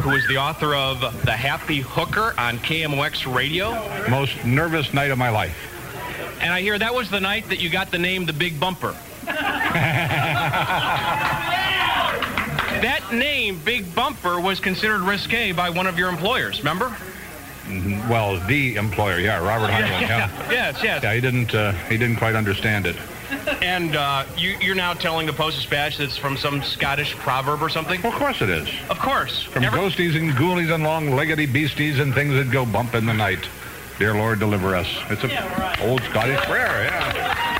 [0.00, 3.72] who is the author of The Happy Hooker on KMOX Radio.
[4.08, 5.58] Most nervous night of my life.
[6.40, 8.96] And I hear that was the night that you got the name The Big Bumper.
[9.26, 10.22] that
[13.12, 16.96] name, Big Bumper, was considered risque by one of your employers, remember?
[17.80, 18.08] Mhm.
[18.08, 20.28] Well, the employer, yeah, Robert Hyland, yeah.
[20.50, 21.02] Yes, yes.
[21.02, 22.96] Yeah, he didn't uh, he didn't quite understand it.
[23.62, 28.04] And uh, you, you're now telling the Post-Dispatch that's from some Scottish proverb or something?
[28.04, 28.68] Of course it is.
[28.90, 29.42] Of course.
[29.44, 33.14] From Every- ghosties and ghoulies and long-leggedy beasties and things that go bump in the
[33.14, 33.48] night.
[33.98, 34.86] Dear Lord, deliver us.
[35.10, 37.58] It's a old Scottish prayer, yeah.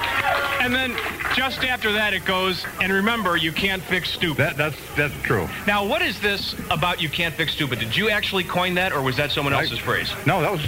[0.62, 0.96] And then
[1.35, 4.37] just after that, it goes, and remember, you can't fix stupid.
[4.37, 5.48] That, that's that's true.
[5.66, 7.81] Now, what is this about you can't fix stupid?
[7.81, 10.12] Did you actually coin that, or was that someone else's phrase?
[10.25, 10.64] No, that was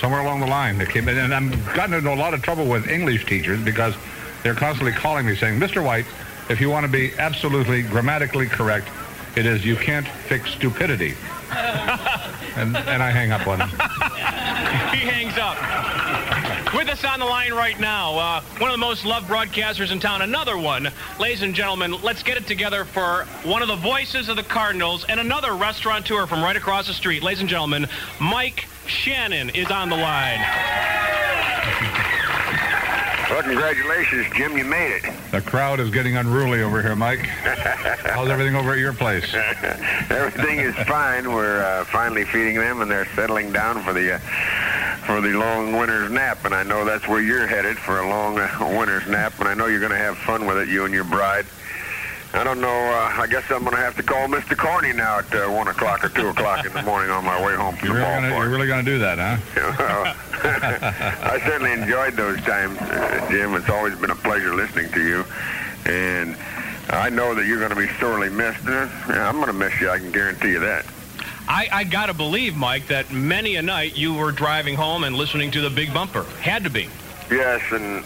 [0.00, 1.18] somewhere along the line that came in.
[1.18, 3.94] And I'm gotten into a lot of trouble with English teachers because
[4.42, 5.84] they're constantly calling me saying, Mr.
[5.84, 6.06] White,
[6.48, 8.88] if you want to be absolutely grammatically correct,
[9.36, 11.14] it is you can't fix stupidity.
[11.50, 13.68] and, and I hang up on them.
[13.68, 16.07] he hangs up.
[16.74, 20.00] With us on the line right now, uh, one of the most loved broadcasters in
[20.00, 20.90] town, another one.
[21.18, 25.06] Ladies and gentlemen, let's get it together for one of the voices of the Cardinals
[25.08, 27.22] and another restaurateur from right across the street.
[27.22, 27.86] Ladies and gentlemen,
[28.20, 30.40] Mike Shannon is on the line.
[33.30, 34.58] Well, congratulations, Jim.
[34.58, 35.12] You made it.
[35.30, 37.20] The crowd is getting unruly over here, Mike.
[37.26, 39.32] How's everything over at your place?
[40.10, 41.32] Everything is fine.
[41.32, 44.18] We're uh, finally feeding them, and they're settling down for the uh,
[45.08, 46.44] for the long winter's nap.
[46.44, 49.32] And I know that's where you're headed for a long uh, winter's nap.
[49.38, 51.46] And I know you're going to have fun with it, you and your bride.
[52.34, 52.68] I don't know.
[52.68, 54.54] Uh, I guess I'm going to have to call Mr.
[54.54, 57.56] Corney now at uh, 1 o'clock or 2 o'clock in the morning on my way
[57.56, 60.14] home from You're the really, gonna, you're really gonna do that, huh?
[60.44, 63.54] I certainly enjoyed those times, uh, Jim.
[63.54, 65.24] It's always been a pleasure listening to you.
[65.90, 66.36] And
[66.90, 68.66] I know that you're going to be sorely missed.
[68.66, 69.88] Uh, I'm going to miss you.
[69.88, 70.84] I can guarantee you that.
[71.48, 75.50] I, I gotta believe, Mike, that many a night you were driving home and listening
[75.52, 76.24] to the Big Bumper.
[76.42, 76.88] Had to be.
[77.30, 78.04] Yes, and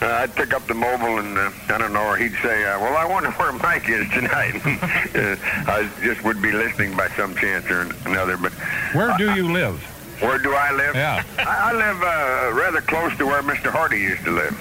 [0.00, 2.78] uh, I'd pick up the mobile, and uh, I don't know, or he'd say, uh,
[2.78, 5.36] "Well, I wonder where Mike is tonight." uh,
[5.70, 8.36] I just would be listening by some chance or another.
[8.36, 8.52] But
[8.94, 9.82] Where do you live?
[10.20, 10.94] where do I live?
[10.94, 11.22] Yeah.
[11.38, 13.70] I, I live uh, rather close to where Mr.
[13.70, 14.54] Hardy used to live.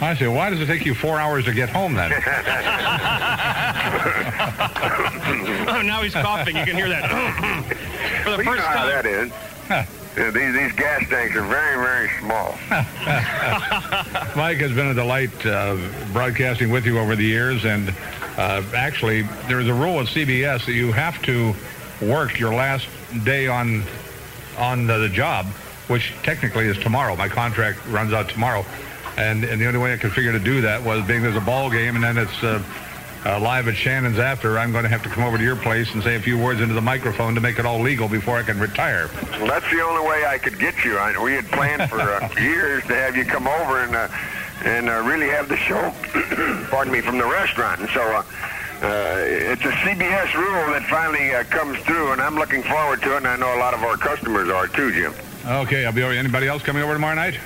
[0.00, 2.12] I say, why does it take you four hours to get home then?
[5.68, 6.56] oh, now he's coughing.
[6.56, 7.08] You can hear that.
[8.24, 8.88] For the Well, you first know how time.
[8.88, 9.32] that is.
[10.16, 12.52] Yeah, these, these gas tanks are very, very small.
[14.36, 15.76] Mike has been a delight uh,
[16.12, 17.90] broadcasting with you over the years, and
[18.38, 21.54] uh, actually, there's a rule at CBS that you have to
[22.00, 22.86] work your last
[23.24, 23.82] day on
[24.58, 25.44] on the, the job,
[25.88, 27.14] which technically is tomorrow.
[27.16, 28.64] My contract runs out tomorrow,
[29.16, 31.40] and, and the only way I could figure to do that was being there's a
[31.40, 32.62] ball game, and then it's uh,
[33.24, 34.58] uh, live at Shannon's after.
[34.58, 36.60] I'm going to have to come over to your place and say a few words
[36.60, 39.10] into the microphone to make it all legal before I can retire.
[39.32, 40.98] Well, that's the only way I could get you.
[40.98, 44.08] I, we had planned for uh, years to have you come over and uh,
[44.64, 45.92] and uh, really have the show,
[46.70, 47.80] pardon me, from the restaurant.
[47.80, 48.22] And so uh,
[48.82, 53.14] uh, it's a CBS rule that finally uh, comes through, and I'm looking forward to
[53.14, 55.14] it, and I know a lot of our customers are too, Jim.
[55.46, 56.12] Okay, I'll be over.
[56.12, 57.38] Anybody else coming over tomorrow night?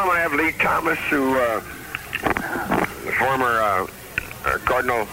[0.00, 1.60] Well, I'm going to have Lee Thomas, who, uh,
[3.04, 3.86] the former uh,
[4.46, 5.06] uh, Cardinal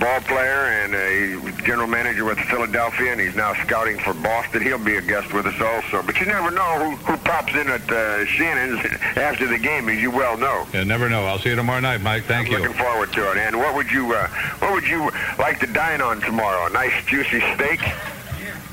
[0.00, 4.62] ball player and a general manager with Philadelphia, and he's now scouting for Boston.
[4.62, 6.02] He'll be a guest with us also.
[6.02, 8.80] But you never know who, who pops in at uh, Shannon's
[9.18, 10.66] after the game, as you well know.
[10.72, 11.26] You never know.
[11.26, 12.24] I'll see you tomorrow night, Mike.
[12.24, 12.56] Thank you.
[12.56, 13.36] Looking forward to it.
[13.36, 14.28] And what would you, uh,
[14.60, 16.68] what would you like to dine on tomorrow?
[16.68, 17.80] A nice juicy steak?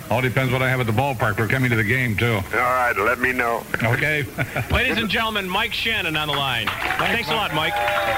[0.10, 1.38] All depends what I have at the ballpark.
[1.38, 2.34] We're coming to the game, too.
[2.36, 3.64] All right, let me know.
[3.84, 4.26] Okay.
[4.72, 6.68] Ladies and gentlemen, Mike Shannon on the line.
[6.98, 7.74] Thanks a lot, Mike.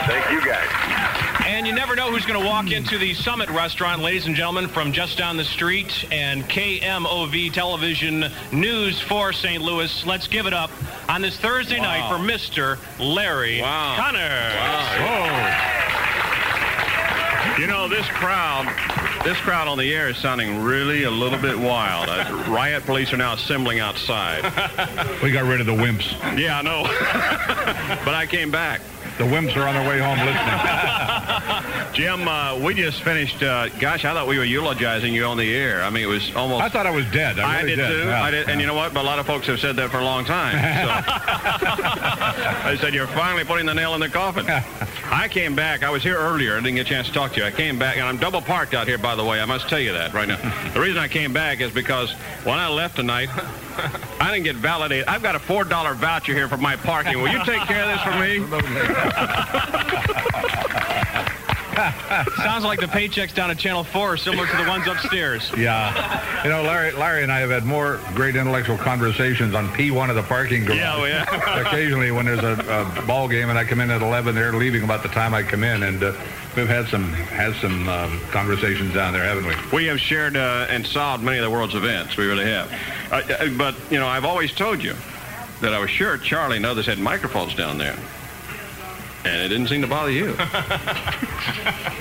[0.07, 0.67] Thank you, guys.
[1.45, 4.69] And you never know who's going to walk into the Summit Restaurant, ladies and gentlemen,
[4.69, 9.61] from just down the street and KMOV Television News for St.
[9.61, 10.05] Louis.
[10.05, 10.71] Let's give it up
[11.09, 12.77] on this Thursday night for Mr.
[12.99, 14.51] Larry Connor.
[17.59, 18.65] You know, this crowd,
[19.23, 22.09] this crowd on the air is sounding really a little bit wild.
[22.09, 24.41] Uh, riot police are now assembling outside.
[25.21, 26.11] We got rid of the wimps.
[26.37, 26.83] Yeah, I know.
[28.05, 28.81] but I came back.
[29.21, 31.91] The wimps are on their way home listening.
[31.93, 33.43] Jim, uh, we just finished.
[33.43, 35.83] Uh, gosh, I thought we were eulogizing you on the air.
[35.83, 36.63] I mean, it was almost.
[36.63, 37.37] I thought I was dead.
[37.37, 38.07] I, really did, too.
[38.07, 38.95] Yeah, I did, and you know what?
[38.95, 40.53] But a lot of folks have said that for a long time.
[40.53, 40.59] So.
[42.67, 44.47] I said you're finally putting the nail in the coffin.
[45.11, 45.83] I came back.
[45.83, 46.53] I was here earlier.
[46.53, 47.45] I didn't get a chance to talk to you.
[47.45, 49.39] I came back, and I'm double parked out here, by the way.
[49.39, 50.37] I must tell you that right now.
[50.73, 52.11] The reason I came back is because
[52.43, 53.29] when I left tonight,
[54.19, 55.07] I didn't get validated.
[55.07, 57.21] I've got a four dollar voucher here for my parking.
[57.21, 58.39] Will you take care of this for me?
[62.37, 65.49] Sounds like the paychecks down at Channel 4 are similar to the ones upstairs.
[65.61, 66.43] Yeah.
[66.43, 70.15] You know, Larry, Larry and I have had more great intellectual conversations on P1 of
[70.15, 70.79] the parking garage.
[70.79, 71.61] Yeah, well, yeah.
[71.67, 74.83] Occasionally, when there's a, a ball game and I come in at 11, they're leaving
[74.83, 76.13] about the time I come in, and uh,
[76.55, 79.55] we've had some had some um, conversations down there, haven't we?
[79.77, 82.17] We have shared uh, and solved many of the world's events.
[82.17, 82.71] We really have.
[83.11, 84.95] Uh, uh, but, you know, I've always told you
[85.61, 87.95] that I was sure Charlie and others had microphones down there.
[89.25, 90.27] And it didn't seem to bother you.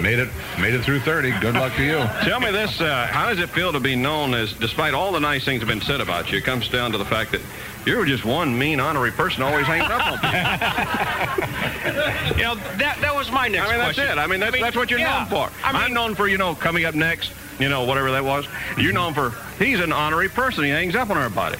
[0.01, 0.29] made it
[0.59, 1.33] made it through 30.
[1.41, 1.99] Good luck to you.
[2.25, 5.21] Tell me this, uh, how does it feel to be known as, despite all the
[5.21, 7.41] nice things that have been said about you, it comes down to the fact that
[7.85, 10.31] you're just one mean, honorary person always hanging up on people.
[12.37, 14.19] you know, that that was my next I mean, that's question.
[14.19, 14.21] it.
[14.21, 15.21] I mean, that's, that's what you're yeah.
[15.21, 15.51] known for.
[15.65, 18.47] I am known for, you know, coming up next, you know, whatever that was.
[18.77, 20.65] You're known for, he's an honorary person.
[20.65, 21.59] He hangs up on everybody.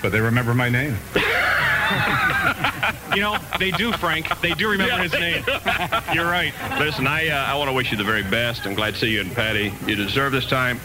[0.00, 0.96] But they remember my name.
[3.14, 4.28] you know, they do, Frank.
[4.40, 5.44] They do remember Yeah, his name.
[6.14, 6.52] You're right.
[6.78, 8.66] Listen, I uh, I want to wish you the very best.
[8.66, 9.72] I'm glad to see you and Patty.
[9.86, 10.80] You deserve this time.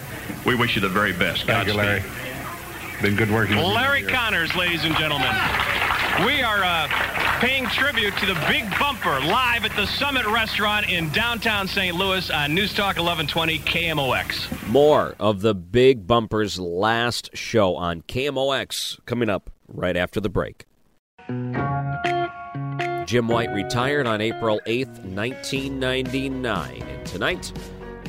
[0.45, 1.45] We wish you the very best.
[1.45, 2.03] Thank you, Godspeed.
[2.03, 3.01] Larry.
[3.01, 4.09] Been good working with you Larry here.
[4.09, 5.35] Connors, ladies and gentlemen.
[6.25, 6.87] We are uh,
[7.39, 11.95] paying tribute to the Big Bumper live at the Summit Restaurant in downtown St.
[11.95, 14.67] Louis on News Talk 1120 KMOX.
[14.69, 20.65] More of the Big Bumper's last show on KMOX coming up right after the break.
[23.05, 26.81] Jim White retired on April 8th, 1999.
[26.81, 27.53] And tonight,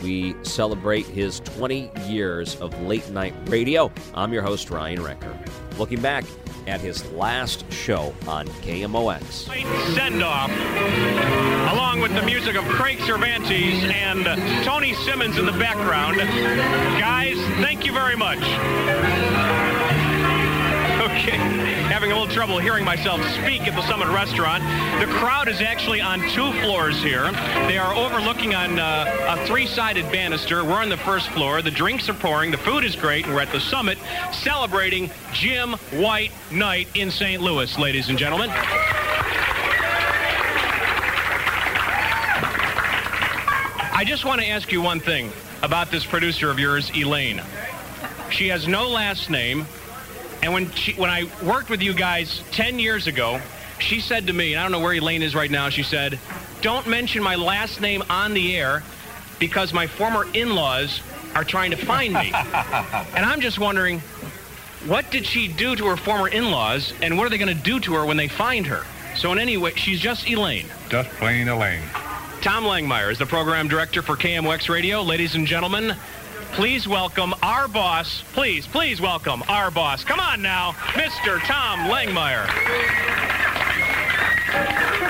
[0.03, 3.93] we celebrate his 20 years of late night radio.
[4.15, 5.79] I'm your host, Ryan Recker.
[5.79, 6.25] Looking back
[6.67, 9.23] at his last show on KMOX.
[9.95, 10.51] Send off,
[11.73, 14.25] along with the music of Craig Cervantes and
[14.65, 16.17] Tony Simmons in the background.
[16.19, 19.74] Guys, thank you very much.
[21.05, 24.63] Okay, having a little trouble hearing myself speak at the Summit Restaurant.
[25.01, 27.31] The crowd is actually on two floors here.
[27.69, 30.65] They are overlooking on uh, a three-sided banister.
[30.65, 31.61] We're on the first floor.
[31.61, 32.51] The drinks are pouring.
[32.51, 33.99] The food is great, and we're at the Summit
[34.33, 37.43] celebrating Jim White Night in St.
[37.43, 38.49] Louis, ladies and gentlemen.
[43.93, 45.31] I just want to ask you one thing
[45.63, 47.43] about this producer of yours, Elaine.
[48.31, 49.67] She has no last name,
[50.45, 53.41] and when she, when I worked with you guys 10 years ago,
[53.79, 56.19] she said to me, and I don't know where Elaine is right now, she said,
[56.61, 58.83] don't mention my last name on the air
[59.39, 61.01] because my former in-laws
[61.35, 62.31] are trying to find me.
[62.35, 64.01] and I'm just wondering,
[64.87, 67.81] what did she do to her former in-laws, and what are they going to do
[67.81, 68.85] to her when they find her?
[69.17, 70.67] So in any way, she's just Elaine.
[70.91, 71.81] Just plain Elaine.
[72.43, 75.01] Tom Langmeyer is the program director for KMOX Radio.
[75.01, 75.97] Ladies and gentlemen,
[76.55, 78.23] please welcome our boss.
[78.33, 80.05] Please, please welcome our boss.
[80.05, 81.41] Come on now, Mr.
[81.47, 82.45] Tom Langmeyer.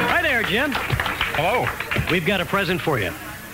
[0.06, 0.72] Hi there, Jim.
[0.74, 1.66] Hello.
[2.10, 3.08] We've got a present for you.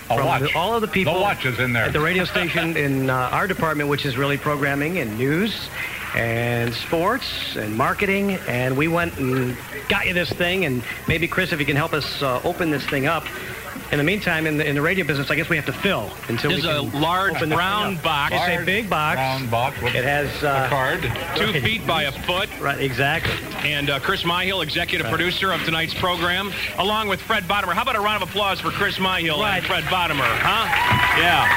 [0.09, 0.55] A From watch.
[0.55, 1.85] all of the people The watch is in there.
[1.85, 5.69] at the radio station in uh, our department, which is really programming and news
[6.15, 8.33] and sports and marketing.
[8.47, 9.55] And we went and
[9.89, 10.65] got you this thing.
[10.65, 13.25] And maybe, Chris, if you can help us uh, open this thing up.
[13.91, 16.09] In the meantime, in the, in the radio business, I guess we have to fill
[16.29, 18.33] until This we is a large brown box.
[18.33, 19.17] It's a big box.
[19.17, 21.01] Brown box It has uh, a card.
[21.35, 22.47] Two feet by a foot.
[22.61, 23.33] Right, exactly.
[23.69, 27.73] And uh, Chris Myhill, executive producer of tonight's program, along with Fred Bottomer.
[27.73, 29.57] How about a round of applause for Chris Myhill Right.
[29.57, 30.21] and Fred Bottomer?
[30.39, 31.19] Huh?
[31.19, 31.47] Yeah.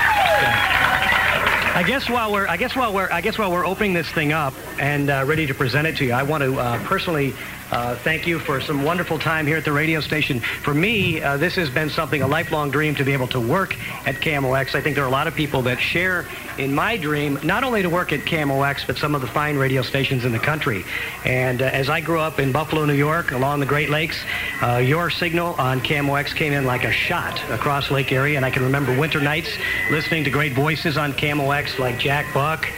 [1.76, 4.32] I guess while we're I guess while we're I guess while we're opening this thing
[4.32, 7.32] up and uh, ready to present it to you, I want to uh, personally
[7.70, 10.40] uh, thank you for some wonderful time here at the radio station.
[10.40, 13.76] For me, uh, this has been something a lifelong dream to be able to work
[14.06, 14.74] at KMOX.
[14.74, 16.26] I think there are a lot of people that share
[16.58, 19.82] in my dream not only to work at KMOX but some of the fine radio
[19.82, 20.84] stations in the country.
[21.24, 24.22] And uh, as I grew up in Buffalo, New York, along the Great Lakes,
[24.62, 28.50] uh, your signal on KMOX came in like a shot across Lake Erie, and I
[28.50, 29.48] can remember winter nights
[29.90, 32.68] listening to great voices on KMOX like Jack Buck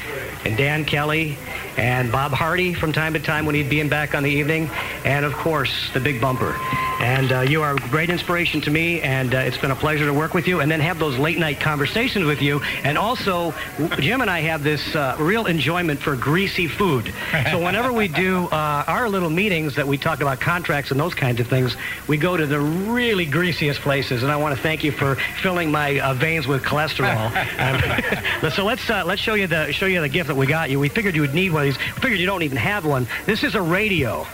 [0.44, 1.36] and Dan Kelly
[1.76, 4.70] and Bob Hardy from time to time when he'd be in back on the evening,
[5.04, 6.56] and of course the Big Bumper.
[7.00, 10.06] And uh, you are a great inspiration to me, and uh, it's been a pleasure
[10.06, 12.60] to work with you, and then have those late night conversations with you.
[12.84, 13.54] And also,
[13.98, 17.12] Jim and I have this uh, real enjoyment for greasy food.
[17.50, 21.14] So whenever we do uh, our little meetings that we talk about contracts and those
[21.14, 21.76] kinds of things,
[22.08, 24.22] we go to the really greasiest places.
[24.22, 27.32] And I want to thank you for filling my uh, veins with cholesterol.
[27.56, 30.68] Um, so let's uh, let's show you the show you the gift that we got
[30.68, 30.78] you.
[30.78, 31.78] We figured you would need one of these.
[31.78, 33.06] We figured you don't even have one.
[33.24, 34.26] This is a radio.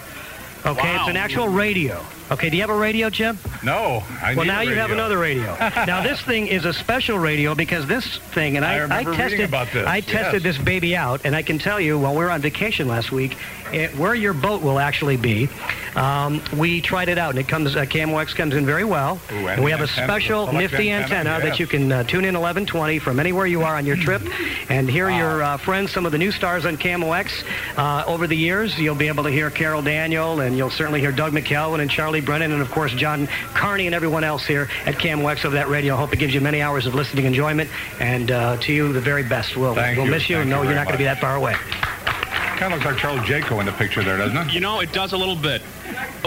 [0.64, 2.04] Okay, it's an actual radio.
[2.32, 3.36] Okay, do you have a radio, Jim?
[3.62, 5.54] No, I well, now you have another radio.
[5.86, 9.40] now this thing is a special radio because this thing, and I I, reading tested,
[9.40, 10.56] about this, I tested yes.
[10.56, 13.36] this baby out, and I can tell you, while we were on vacation last week,
[13.70, 15.50] it, where your boat will actually be,
[15.94, 19.20] um, we tried it out, and it comes, uh, KMOX comes in very well.
[19.30, 21.42] Ooh, and we have a special nifty antenna, antenna, yes.
[21.42, 24.22] that you can uh, tune in 1120 from anywhere you are on your trip,
[24.70, 27.44] and hear your uh, friends, some of the new stars on KMOX.
[27.76, 31.12] Uh, over the years, you'll be able to hear Carol Daniel, and you'll certainly hear
[31.12, 34.94] Doug McElvein and Charlie Brennan, and of course John Carney and everyone else here at
[34.96, 35.94] KMOX over that radio.
[35.94, 37.70] I hope it gives you many hours of listening enjoyment,
[38.00, 39.56] and uh, to you the very best.
[39.56, 40.12] We'll, Thank we'll you.
[40.12, 41.54] miss you, Thank and know you you're not going to be that far away.
[41.54, 44.52] kind of looks like Charles Jaco in the picture there, doesn't it?
[44.54, 45.62] You know, it does a little bit.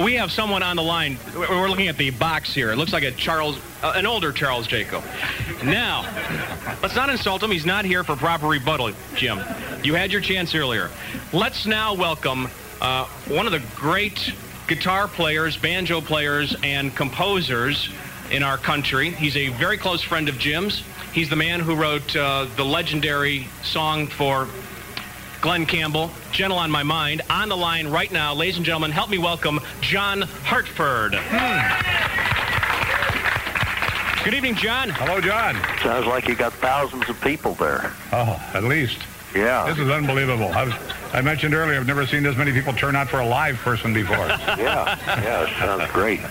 [0.02, 1.18] We have someone on the line.
[1.36, 2.72] We're we're looking at the box here.
[2.72, 5.02] It looks like a Charles, uh, an older Charles Jaco.
[5.64, 6.02] Now,
[6.82, 7.52] let's not insult him.
[7.52, 9.40] He's not here for proper rebuttal, Jim.
[9.84, 10.90] You had your chance earlier.
[11.32, 12.50] Let's now welcome
[12.82, 14.34] uh, one of the great
[14.68, 17.90] guitar players, banjo players, and composers
[18.32, 19.12] in our country.
[19.12, 20.84] He's a very close friend of Jim's.
[21.14, 24.48] He's the man who wrote uh, the legendary song for
[25.42, 27.22] Glen Campbell, Gentle on My Mind.
[27.30, 31.12] On the line right now, ladies and gentlemen, help me welcome John Hartford.
[34.24, 34.90] Good evening, John.
[34.90, 35.56] Hello, John.
[35.84, 37.94] Sounds like you got thousands of people there.
[38.12, 38.98] Oh, at least.
[39.36, 39.66] Yeah.
[39.68, 40.48] This is unbelievable.
[40.48, 40.74] I, was,
[41.14, 43.94] I mentioned earlier, I've never seen this many people turn out for a live person
[43.94, 44.16] before.
[44.18, 46.22] yeah, yeah, it sounds great.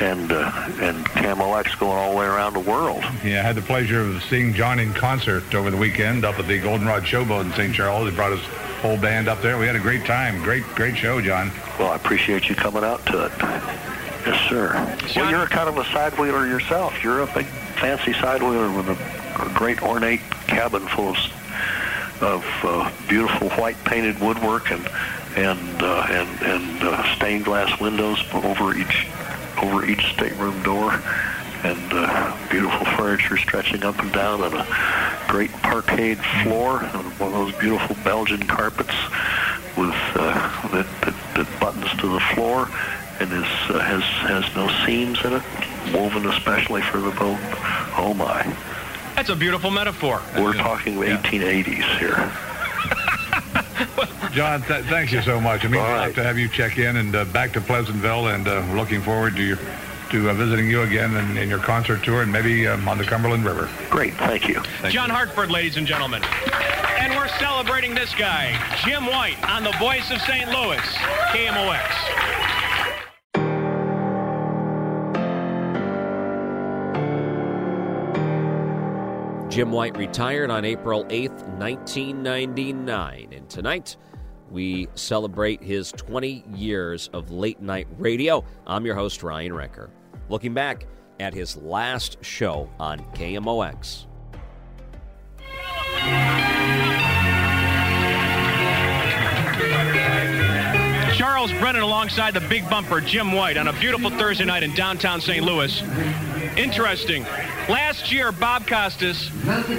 [0.00, 3.02] And uh, and KMOX going all the way around the world.
[3.24, 6.46] Yeah, I had the pleasure of seeing John in concert over the weekend up at
[6.46, 7.74] the Goldenrod Showboat in St.
[7.74, 8.08] Charles.
[8.08, 8.44] He brought his
[8.80, 9.58] whole band up there.
[9.58, 10.40] We had a great time.
[10.42, 11.50] Great, great show, John.
[11.80, 13.32] Well, I appreciate you coming out to it.
[14.24, 14.96] Yes, sir.
[15.16, 17.02] Well, you're kind of a side wheeler yourself.
[17.02, 17.46] You're a big,
[17.80, 21.16] fancy side wheeler with a, a great ornate cabin full of,
[22.22, 24.86] of uh, beautiful white painted woodwork and
[25.36, 29.06] and uh, and and uh, stained glass windows over each
[29.62, 30.92] over each stateroom door,
[31.64, 37.32] and uh, beautiful furniture stretching up and down, and a great parquet floor, and one
[37.32, 38.94] of those beautiful Belgian carpets
[39.76, 42.68] with uh, that, that that buttons to the floor
[43.20, 45.42] and is uh, has has no seams in it,
[45.92, 47.38] woven especially for the boat.
[47.96, 48.42] Oh my!
[49.18, 50.22] That's a beautiful metaphor.
[50.36, 52.32] We're talking 1880s here.
[54.32, 55.64] John, th- thanks you so much.
[55.64, 58.64] I mean, I'd to have you check in and uh, back to Pleasantville, and uh,
[58.74, 59.58] looking forward to your,
[60.12, 63.02] to uh, visiting you again in, in your concert tour, and maybe um, on the
[63.02, 63.68] Cumberland River.
[63.90, 64.62] Great, thank you.
[64.88, 66.22] John Hartford, ladies and gentlemen.
[67.00, 70.48] And we're celebrating this guy, Jim White, on the voice of St.
[70.48, 70.78] Louis,
[71.32, 72.67] KMOX.
[79.58, 83.32] Jim White retired on April 8th, 1999.
[83.32, 83.96] And tonight,
[84.52, 88.44] we celebrate his 20 years of late night radio.
[88.68, 89.90] I'm your host, Ryan Recker.
[90.28, 90.86] Looking back
[91.18, 94.06] at his last show on KMOX.
[101.16, 105.20] Charles Brennan alongside the big bumper, Jim White, on a beautiful Thursday night in downtown
[105.20, 105.44] St.
[105.44, 105.82] Louis.
[106.58, 107.22] Interesting.
[107.68, 109.30] Last year, Bob Costas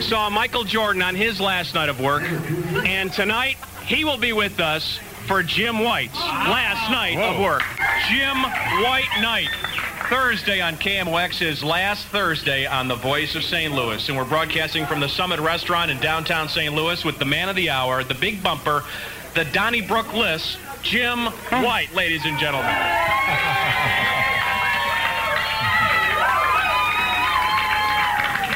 [0.08, 4.62] saw Michael Jordan on his last night of work, and tonight he will be with
[4.62, 7.64] us for Jim White's last night of work.
[8.08, 8.38] Jim
[8.84, 9.50] White night.
[10.10, 13.72] Thursday on KMOX, his last Thursday on The Voice of St.
[13.72, 14.08] Louis.
[14.08, 16.74] And we're broadcasting from the Summit Restaurant in downtown St.
[16.74, 18.84] Louis with the man of the hour, the big bumper,
[19.36, 21.64] the Donnybrook List, Jim hmm.
[21.64, 22.74] White, ladies and gentlemen.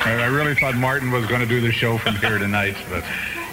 [0.06, 3.04] I really thought Martin was going to do the show from here tonight, but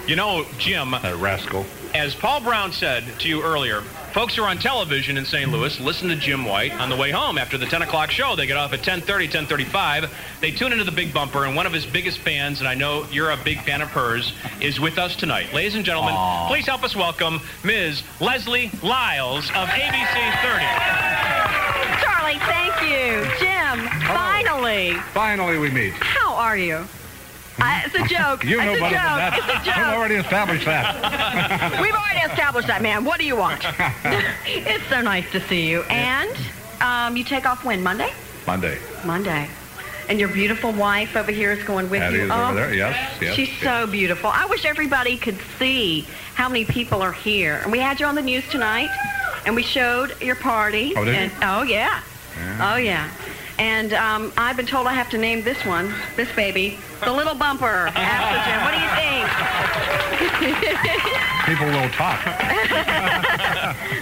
[0.07, 1.65] You know, Jim, that rascal.
[1.93, 3.83] as Paul Brown said to you earlier,
[4.13, 5.49] folks who are on television in St.
[5.49, 8.35] Louis listen to Jim White on the way home after the 10 o'clock show.
[8.35, 10.09] They get off at 10.30, 10.35.
[10.41, 13.05] They tune into the Big Bumper, and one of his biggest fans, and I know
[13.11, 15.53] you're a big fan of hers, is with us tonight.
[15.53, 16.15] Ladies and gentlemen,
[16.47, 18.03] please help us welcome Ms.
[18.19, 20.65] Leslie Lyles of ABC 30.
[22.03, 23.25] Charlie, thank you.
[23.39, 24.93] Jim, finally.
[25.13, 25.93] Finally, we meet.
[25.93, 26.85] How are you?
[27.59, 28.43] I, it's a joke.
[28.51, 29.03] You know it's a better joke.
[29.03, 29.37] than that.
[29.37, 29.75] It's a joke.
[29.87, 31.81] We've already established that.
[31.81, 33.03] We've already established that, man.
[33.05, 33.61] What do you want?
[34.45, 35.81] it's so nice to see you.
[35.83, 36.35] And
[36.81, 37.83] um, you take off when?
[37.83, 38.11] Monday?
[38.47, 38.77] Monday.
[39.05, 39.47] Monday.
[40.09, 42.23] And your beautiful wife over here is going with you.
[42.23, 42.73] is over there.
[42.73, 43.61] Yes, yes, She's yes.
[43.63, 44.29] so beautiful.
[44.33, 46.01] I wish everybody could see
[46.33, 47.59] how many people are here.
[47.63, 48.89] And we had you on the news tonight,
[49.45, 50.93] and we showed your party.
[50.97, 51.19] Oh, did you?
[51.19, 52.01] and, Oh, yeah.
[52.59, 53.09] Oh, yeah.
[53.61, 57.35] And um, I've been told I have to name this one, this baby, the little
[57.35, 58.57] bumper after.
[58.65, 59.29] What do you think?
[61.45, 62.19] People will talk.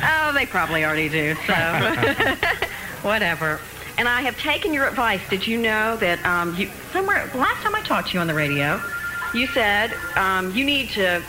[0.07, 1.35] oh, they probably already do.
[1.45, 1.53] So,
[3.01, 3.59] whatever.
[3.97, 5.19] And I have taken your advice.
[5.29, 8.33] Did you know that um, you somewhere last time I talked to you on the
[8.33, 8.81] radio,
[9.33, 11.21] you said um, you need to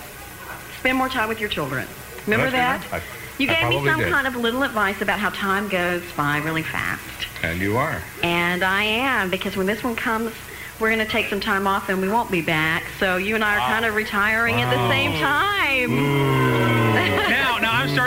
[0.78, 1.84] spend more time with your children.
[2.26, 3.02] Remember that?
[3.48, 3.64] Say that?
[3.64, 4.12] I- you gave me some did.
[4.12, 7.02] kind of little advice about how time goes by really fast.
[7.42, 8.02] And you are.
[8.22, 10.32] And I am, because when this one comes,
[10.78, 12.84] we're going to take some time off and we won't be back.
[12.98, 15.96] So you and I are kind of retiring at the same time.
[15.96, 16.49] now I'm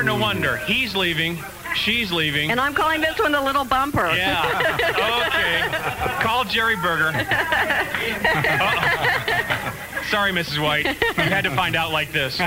[0.03, 0.57] starting to wonder.
[0.57, 1.37] He's leaving.
[1.75, 2.51] She's leaving.
[2.51, 4.11] And I'm calling this one the little bumper.
[4.13, 4.43] Yeah.
[5.27, 6.23] Okay.
[6.23, 7.11] Call Jerry Berger.
[10.09, 10.61] Sorry, Mrs.
[10.61, 10.85] White.
[10.85, 12.37] You had to find out like this.
[12.37, 12.45] the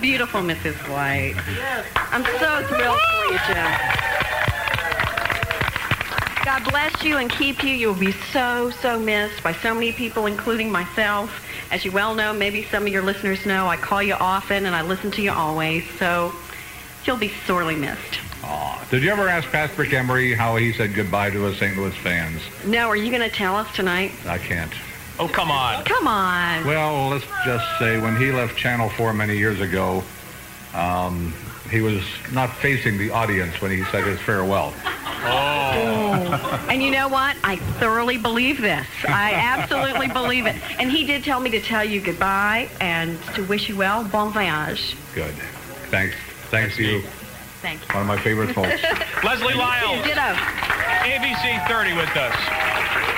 [0.00, 0.76] beautiful Mrs.
[0.88, 1.34] White.
[1.54, 1.86] Yes.
[1.94, 3.70] I'm so thrilled for you, Jim.
[6.44, 7.70] God bless you and keep you.
[7.74, 11.30] You'll be so, so missed by so many people, including myself.
[11.72, 14.74] As you well know, maybe some of your listeners know, I call you often and
[14.74, 15.88] I listen to you always.
[15.98, 16.34] So
[17.06, 18.18] you'll be sorely missed.
[18.44, 18.86] Aw.
[18.90, 21.74] Did you ever ask Patrick Emery how he said goodbye to his St.
[21.74, 22.42] Louis fans?
[22.66, 24.12] No, are you going to tell us tonight?
[24.26, 24.70] I can't.
[25.18, 25.82] Oh, come on.
[25.84, 26.66] Come on.
[26.66, 30.04] Well, let's just say when he left Channel 4 many years ago,
[30.74, 31.32] um,
[31.72, 32.02] he was
[32.32, 34.74] not facing the audience when he said his farewell.
[35.24, 36.66] Oh.
[36.68, 37.34] and you know what?
[37.42, 38.86] I thoroughly believe this.
[39.08, 40.56] I absolutely believe it.
[40.78, 44.04] And he did tell me to tell you goodbye and to wish you well.
[44.04, 44.94] Bon voyage.
[45.14, 45.32] Good.
[45.90, 46.14] Thanks.
[46.50, 47.00] Thanks to you.
[47.62, 47.86] Thank you.
[47.94, 48.68] One of my favorite folks.
[49.24, 50.04] Leslie Lyles.
[50.04, 50.20] Ditto.
[50.20, 52.34] ABC 30 with us.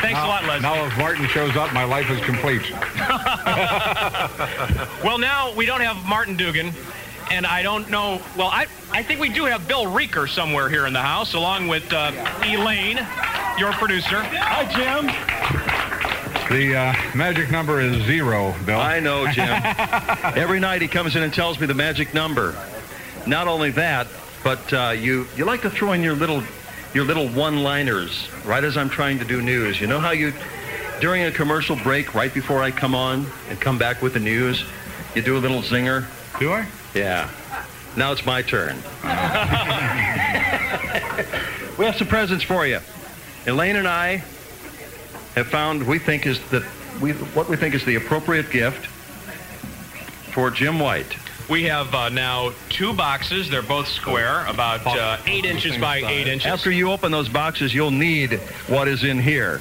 [0.01, 0.63] Thanks now, a lot, Leslie.
[0.63, 2.71] Now, if Martin shows up, my life is complete.
[5.03, 6.73] well, now we don't have Martin Duggan,
[7.31, 8.21] and I don't know.
[8.37, 11.69] Well, I, I think we do have Bill Reeker somewhere here in the house, along
[11.69, 12.13] with uh,
[12.45, 12.99] Elaine,
[13.59, 14.23] your producer.
[14.23, 15.07] Hi, Jim.
[16.51, 18.79] The uh, magic number is zero, Bill.
[18.79, 19.49] I know, Jim.
[20.37, 22.55] Every night he comes in and tells me the magic number.
[23.27, 24.07] Not only that,
[24.43, 26.43] but uh, you you like to throw in your little
[26.93, 29.81] your little one-liners right as I'm trying to do news.
[29.81, 30.33] You know how you
[31.01, 34.65] during a commercial break, right before I come on and come back with the news,
[35.15, 36.07] you do a little zinger.
[36.39, 36.67] Do I?
[36.95, 37.29] Yeah.
[37.97, 38.77] Now it's my turn.
[41.79, 42.81] we have some presents for you.
[43.47, 44.23] Elaine and I
[45.35, 46.63] have found we think is that
[47.01, 48.87] we what we think is the appropriate gift
[50.33, 51.17] for Jim White.
[51.49, 53.51] We have uh, now two boxes.
[53.51, 56.47] They're both square, about uh, eight inches by eight inches.
[56.47, 59.61] After you open those boxes, you'll need what is in here.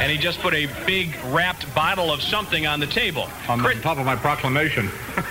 [0.00, 3.28] And he just put a big wrapped bottle of something on the table.
[3.48, 4.88] On the top of my proclamation.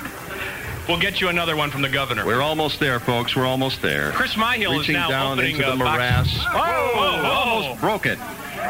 [0.89, 2.25] We'll get you another one from the governor.
[2.25, 3.35] We're almost there, folks.
[3.35, 4.11] We're almost there.
[4.13, 6.27] Chris Myhill is Reaching now down opening into a the box- morass.
[6.47, 6.95] Oh, oh, whoa, oh.
[6.95, 7.29] whoa, whoa.
[7.29, 8.17] Almost broke it.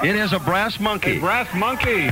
[0.04, 1.18] It is a brass monkey.
[1.18, 2.12] brass monkey.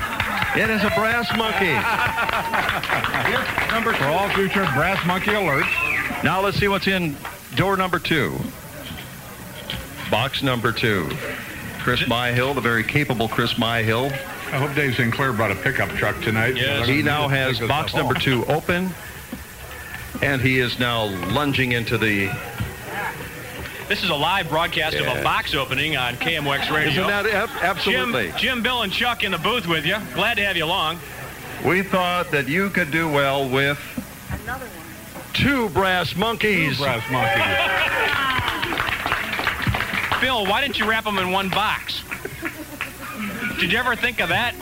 [0.57, 1.73] It is a brass monkey.
[3.73, 5.67] number For all future brass monkey alerts.
[6.23, 7.17] Now let's see what's in
[7.55, 8.39] door number two.
[10.09, 11.09] Box number two.
[11.87, 14.11] Chris Myhill, the very capable Chris Myhill.
[14.11, 16.57] I hope Dave Sinclair brought a pickup truck tonight.
[16.85, 18.89] He now has box number two open,
[20.21, 22.25] and he is now lunging into the.
[23.87, 26.91] This is a live broadcast of a box opening on KMOX Radio.
[26.91, 28.31] Isn't that ab- absolutely?
[28.31, 29.95] Jim, Jim, Bill, and Chuck in the booth with you.
[30.13, 30.99] Glad to have you along.
[31.63, 33.79] We thought that you could do well with
[35.31, 36.75] two brass monkeys.
[36.79, 38.33] Two brass monkeys.
[40.21, 42.03] Bill, why didn't you wrap them in one box?
[43.59, 44.53] Did you ever think of that?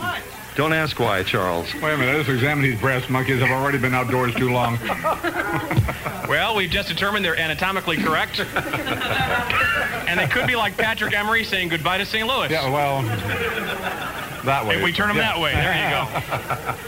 [0.54, 1.72] Don't ask why, Charles.
[1.74, 2.16] Wait a minute.
[2.16, 3.42] Let's examine these brass monkeys.
[3.42, 4.78] I've already been outdoors too long.
[6.28, 8.40] Well, we've just determined they're anatomically correct.
[10.08, 12.26] and they could be like Patrick Emery saying goodbye to St.
[12.26, 12.50] Louis.
[12.50, 13.02] Yeah, well,
[14.44, 14.78] that way.
[14.78, 15.34] If we turn them Yeah.
[15.34, 15.88] that way, there you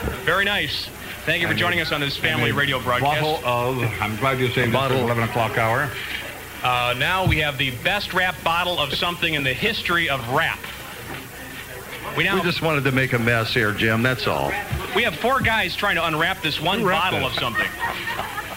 [0.09, 0.17] go.
[0.25, 0.89] Very nice.
[1.25, 3.21] Thank you for joining us on this family radio broadcast.
[3.21, 4.99] Bottle of, I'm glad you saved bottle.
[4.99, 5.89] 11 o'clock hour.
[6.63, 10.59] Uh, now we have the best rap bottle of something in the history of rap.
[12.17, 14.03] We now We just wanted to make a mess here, Jim.
[14.03, 14.53] That's all.
[14.97, 17.27] we have four guys trying to unwrap this one bottle it?
[17.27, 17.69] of something.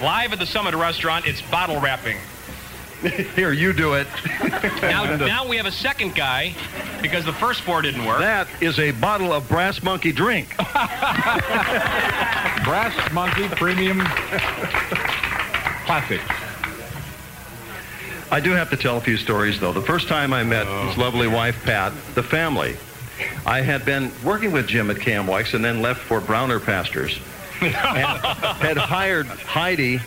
[0.01, 2.17] Live at the Summit Restaurant, it's bottle wrapping.
[3.35, 4.07] Here, you do it.
[4.81, 6.53] Now, now we have a second guy
[7.01, 8.19] because the first four didn't work.
[8.19, 10.55] That is a bottle of brass monkey drink.
[12.63, 14.01] Brass monkey premium
[15.85, 16.21] classic.
[18.31, 19.73] I do have to tell a few stories, though.
[19.73, 21.01] The first time I met his oh.
[21.01, 22.77] lovely wife, Pat, the family,
[23.45, 27.19] I had been working with Jim at KMOX and then left for Browner Pastures.
[27.59, 29.99] and had hired Heidi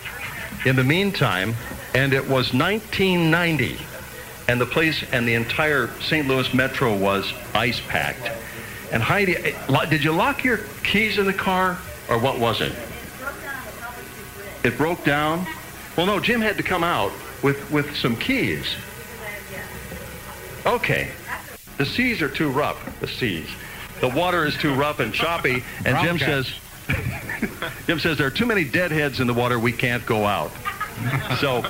[0.65, 1.55] in the meantime,
[1.95, 3.77] and it was 1990.
[4.49, 6.27] And the place and the entire St.
[6.27, 8.31] Louis Metro was ice packed.
[8.91, 9.37] And Heidi,
[9.91, 11.77] did you lock your keys in the car,
[12.09, 12.73] or what was it?
[14.65, 15.47] It broke down.
[15.95, 17.13] Well, no, Jim had to come out
[17.45, 18.75] with, with some keys.
[20.65, 21.11] Okay.
[21.77, 22.99] The seas are too rough.
[23.01, 23.47] The seas.
[24.01, 25.63] The water is too rough and choppy.
[25.85, 26.51] And Jim says,
[27.87, 29.59] Jim says there are too many deadheads in the water.
[29.59, 30.53] We can't go out.
[31.39, 31.63] So,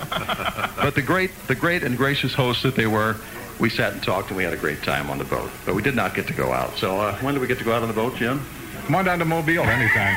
[0.76, 3.16] but the great, the great and gracious hosts that they were,
[3.58, 5.50] we sat and talked and we had a great time on the boat.
[5.66, 6.76] But we did not get to go out.
[6.76, 8.46] So uh, when did we get to go out on the boat, Jim?
[8.86, 10.16] Come on down to Mobile anytime.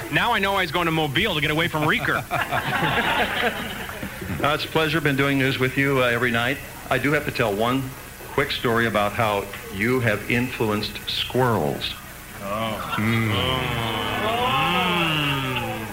[0.12, 2.22] Now I know I was going to Mobile to get away from Reeker.
[4.42, 5.02] Uh, it's a pleasure.
[5.02, 6.56] Been doing news with you uh, every night.
[6.88, 7.82] I do have to tell one
[8.30, 9.44] quick story about how
[9.74, 11.92] you have influenced squirrels.
[12.42, 12.96] Oh.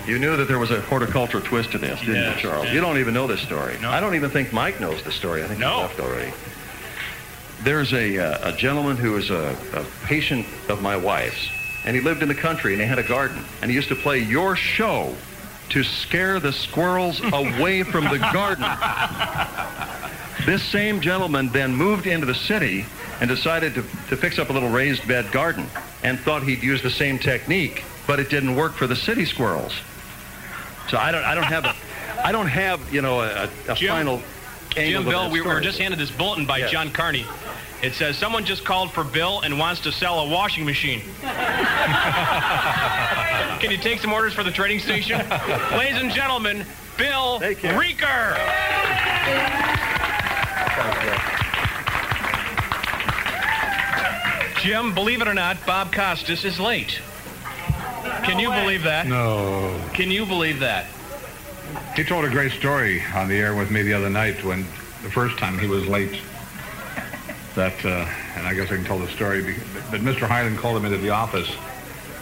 [0.07, 2.65] You knew that there was a horticultural twist to this, didn't Yes, you, Charles?
[2.65, 2.73] yes.
[2.73, 3.75] You don't even know this story.
[3.83, 5.43] I don't even think Mike knows the story.
[5.43, 5.75] I think No.
[5.75, 6.31] he left already.
[7.67, 11.49] There's a, uh, a gentleman who was a, a patient of my wife's,
[11.83, 13.95] and he lived in the country, and he had a garden, and he used to
[13.95, 15.13] play your show
[15.71, 18.63] to scare the squirrels away from the garden.
[20.45, 22.85] This same gentleman then moved into the city
[23.19, 25.67] and decided to, to fix up a little raised bed garden
[26.03, 29.73] and thought he'd use the same technique, but it didn't work for the city squirrels.
[30.87, 31.75] So I don't, I don't have, a,
[32.25, 34.21] I don't have, you know, a, a Jim- final.
[34.77, 36.71] Angle Jim, Bill, we were just handed this bulletin by Yes.
[36.71, 37.25] John Carney.
[37.83, 41.01] It says someone just called for Bill and wants to sell a washing machine.
[41.21, 41.29] Can
[43.71, 45.19] you take some orders for the trading station?
[45.71, 46.65] Ladies and gentlemen,
[46.97, 48.35] Bill Reeker.
[54.61, 56.99] Jim, believe it or not, Bob Costas is late.
[58.23, 59.07] Can you believe that?
[59.07, 59.79] No.
[59.93, 60.87] Can you believe that?
[61.97, 64.65] He told a great story on the air with me the other night when
[65.01, 66.21] the first time he was late.
[67.55, 69.55] That, uh, and I guess I can tell the story,
[69.89, 70.27] but Mr.
[70.27, 71.51] Hyland called him into the office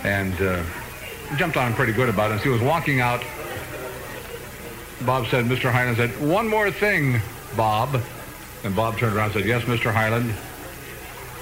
[0.05, 0.63] and uh,
[1.35, 2.35] jumped on him pretty good about it.
[2.35, 3.21] As he was walking out,
[5.01, 5.69] Bob said, Mr.
[5.69, 7.19] Hyland said, one more thing,
[7.57, 8.01] Bob.
[8.63, 9.91] And Bob turned around and said, yes, Mr.
[9.91, 10.29] Hyland,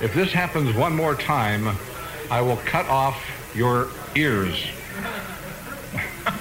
[0.01, 1.77] if this happens one more time,
[2.31, 3.23] I will cut off
[3.53, 4.55] your ears.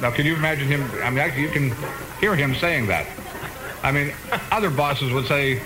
[0.03, 0.83] Now, can you imagine him?
[1.01, 1.73] I mean, actually, you can
[2.19, 3.07] hear him saying that.
[3.85, 4.13] I mean,
[4.51, 5.63] other bosses would say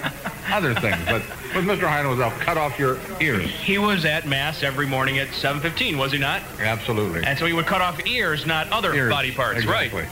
[0.51, 1.23] other things, but
[1.55, 1.89] with Mr.
[1.89, 3.49] Heine was, I'll cut off your ears.
[3.49, 6.43] He was at Mass every morning at 7.15, was he not?
[6.61, 7.25] Absolutely.
[7.25, 9.61] And so he would cut off ears, not other Ears, body parts.
[9.61, 10.03] exactly.
[10.03, 10.11] Right.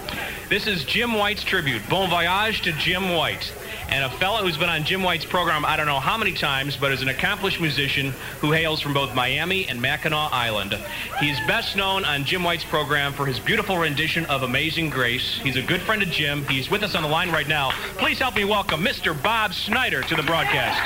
[0.49, 1.87] This is Jim White's tribute.
[1.91, 3.53] Bon voyage to Jim White.
[3.89, 6.77] And a fellow who's been on Jim White's program I don't know how many times,
[6.77, 10.79] but is an accomplished musician who hails from both Miami and Mackinac Island.
[11.21, 15.39] He's best known on Jim White's program for his beautiful rendition of Amazing Grace.
[15.43, 16.45] He's a good friend of Jim.
[16.47, 17.71] He's with us on the line right now.
[17.99, 19.21] Please help me welcome Mr.
[19.23, 20.79] Bob Snyder to the broadcast.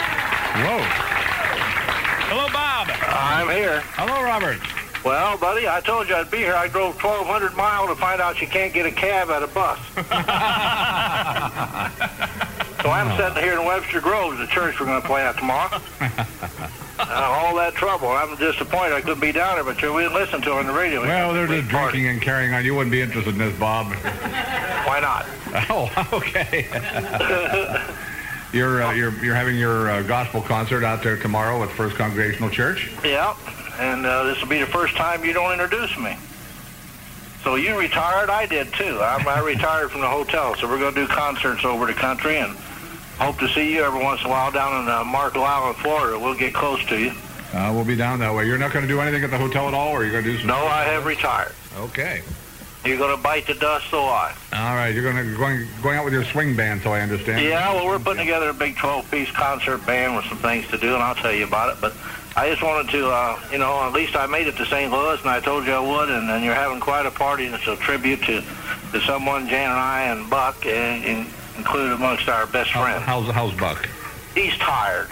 [0.65, 0.79] Whoa.
[2.31, 2.89] Hello, Bob.
[2.91, 3.81] I'm here.
[3.95, 4.59] Hello, Robert.
[5.05, 6.55] Well, buddy, I told you I'd be here.
[6.55, 9.79] I drove 1,200 miles to find out you can't get a cab at a bus.
[12.89, 15.79] so I'm sitting here in Webster Groves, the church we're going to play at tomorrow.
[16.99, 18.09] uh, all that trouble.
[18.09, 20.67] I'm disappointed I couldn't be down there, but you we didn't listen to it on
[20.67, 21.03] the radio.
[21.03, 22.65] Well, they're just drinking and carrying on.
[22.65, 23.93] You wouldn't be interested in this, Bob.
[23.93, 25.27] Why not?
[25.71, 26.67] Oh, okay.
[28.53, 32.51] you're uh, you're you're having your uh, gospel concert out there tomorrow at First Congregational
[32.51, 32.91] Church.
[33.03, 33.35] Yeah,
[33.79, 36.19] and uh, this will be the first time you don't introduce me.
[37.43, 39.01] So you retired, I did too.
[39.01, 42.37] I'm, I retired from the hotel, so we're going to do concerts over the country
[42.39, 42.55] and
[43.19, 46.19] hope to see you every once in a while down in uh, Marco Island, Florida.
[46.19, 47.13] We'll get close to you.
[47.53, 48.47] Uh, we'll be down that way.
[48.47, 50.33] You're not going to do anything at the hotel at all, or you're going to
[50.33, 50.49] do some?
[50.49, 51.55] No, I have retired.
[51.79, 52.23] Okay.
[52.85, 54.35] You're going to bite the dust, so I.
[54.53, 54.95] All right.
[54.95, 57.45] You're going to going going out with your swing band, so I understand.
[57.45, 60.95] Yeah, well, we're putting together a big 12-piece concert band with some things to do,
[60.95, 61.81] and I'll tell you about it.
[61.81, 61.95] But
[62.37, 64.93] I just wanted to, uh, you know, at least I made it to St.
[64.93, 67.55] Louis, and I told you I would, and, and you're having quite a party, and
[67.55, 68.43] it's a tribute to,
[68.93, 71.27] to someone Jan and I and Buck, and, and
[71.59, 73.03] included amongst our best How- friends.
[73.05, 73.89] how's how's Buck?
[74.35, 75.11] He's tired.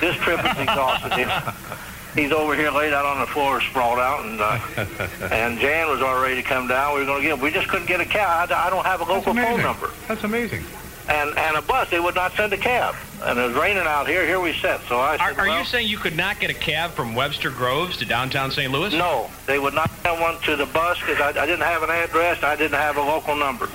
[0.00, 1.30] This trip has exhausted him.
[2.14, 6.00] He's over here laid out on the floor, sprawled out, and uh, and Jan was
[6.02, 6.94] all ready to come down.
[6.94, 7.38] We were going to get.
[7.40, 8.52] We just couldn't get a cab.
[8.52, 9.90] I, I don't have a local phone number.
[10.06, 10.62] That's amazing.
[11.08, 11.90] And and a bus.
[11.90, 12.94] They would not send a cab.
[13.22, 14.24] And it was raining out here.
[14.26, 14.80] Here we sit.
[14.88, 17.14] So I Are, said, are well, you saying you could not get a cab from
[17.14, 18.70] Webster Groves to downtown St.
[18.70, 18.92] Louis?
[18.92, 21.90] No, they would not send one to the bus because I, I didn't have an
[21.90, 22.42] address.
[22.44, 23.68] I didn't have a local number.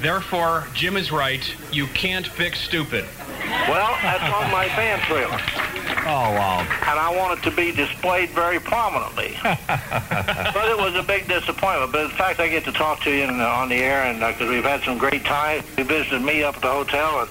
[0.00, 1.42] Therefore, Jim is right.
[1.72, 3.04] You can't fix stupid.
[3.68, 5.40] Well, that's on my van trailer.
[6.08, 6.60] Oh wow.
[6.60, 9.36] and I want it to be displayed very prominently.
[9.42, 11.92] but it was a big disappointment.
[11.92, 14.20] But in fact, I get to talk to you in, uh, on the air, and
[14.20, 15.64] because we've had some great time.
[15.76, 17.30] You visited me up at the hotel, and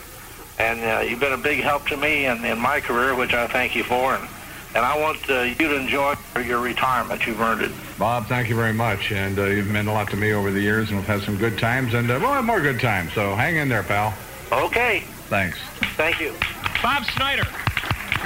[0.58, 3.48] and uh, you've been a big help to me in, in my career, which I
[3.48, 4.16] thank you for.
[4.16, 4.28] And
[4.76, 7.26] and I want uh, you to enjoy your retirement.
[7.26, 7.72] You've earned it.
[7.98, 10.60] Bob, thank you very much, and uh, you've meant a lot to me over the
[10.60, 13.14] years, and we've had some good times, and uh, we'll have more good times.
[13.14, 14.14] So hang in there, pal.
[14.52, 15.04] Okay.
[15.28, 15.58] Thanks.
[15.96, 16.36] Thank you.
[16.84, 17.48] Bob Snyder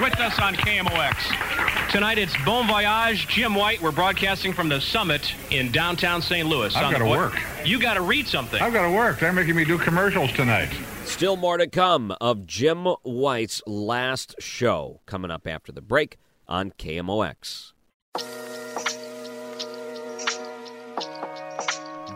[0.01, 1.91] with us on KMOX.
[1.91, 3.81] Tonight it's Bon Voyage, Jim White.
[3.81, 6.47] We're broadcasting from the summit in downtown St.
[6.47, 6.75] Louis.
[6.75, 7.39] I've gotta work.
[7.65, 8.61] You got to read something.
[8.61, 9.19] I've got to work.
[9.19, 10.69] They're making me do commercials tonight.
[11.05, 16.17] Still more to come of Jim White's last show coming up after the break
[16.47, 17.73] on KMOX.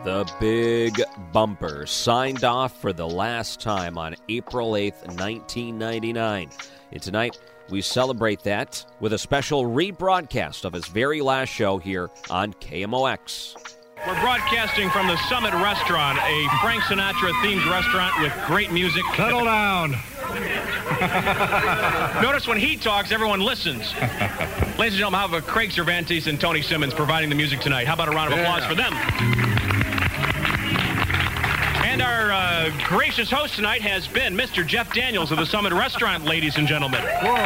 [0.04, 1.00] The Big
[1.32, 6.50] Bumper signed off for the last time on April 8th, 1999.
[6.92, 7.38] And tonight,
[7.70, 13.56] we celebrate that with a special rebroadcast of his very last show here on KMOX.
[14.06, 19.02] We're broadcasting from the Summit Restaurant, a Frank Sinatra themed restaurant with great music.
[19.16, 19.92] Settle down.
[22.22, 23.94] Notice when he talks, everyone listens.
[24.78, 27.86] Ladies and gentlemen, how about Craig Cervantes and Tony Simmons providing the music tonight?
[27.86, 29.53] How about a round of applause for them?
[31.94, 34.66] And our uh, gracious host tonight has been Mr.
[34.66, 37.00] Jeff Daniels of the Summit Restaurant, ladies and gentlemen.
[37.00, 37.36] Whoa.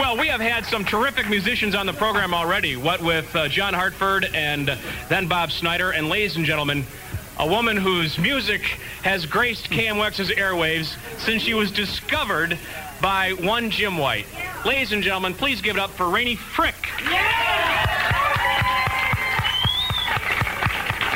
[0.00, 2.76] Well, we have had some terrific musicians on the program already.
[2.76, 4.78] What with uh, John Hartford and
[5.10, 5.90] then Bob Snyder.
[5.90, 6.86] And ladies and gentlemen,
[7.38, 8.62] a woman whose music
[9.02, 12.58] has graced KMOX's airwaves since she was discovered
[13.02, 14.24] by one Jim White.
[14.64, 16.88] Ladies and gentlemen, please give it up for Rainey Frick.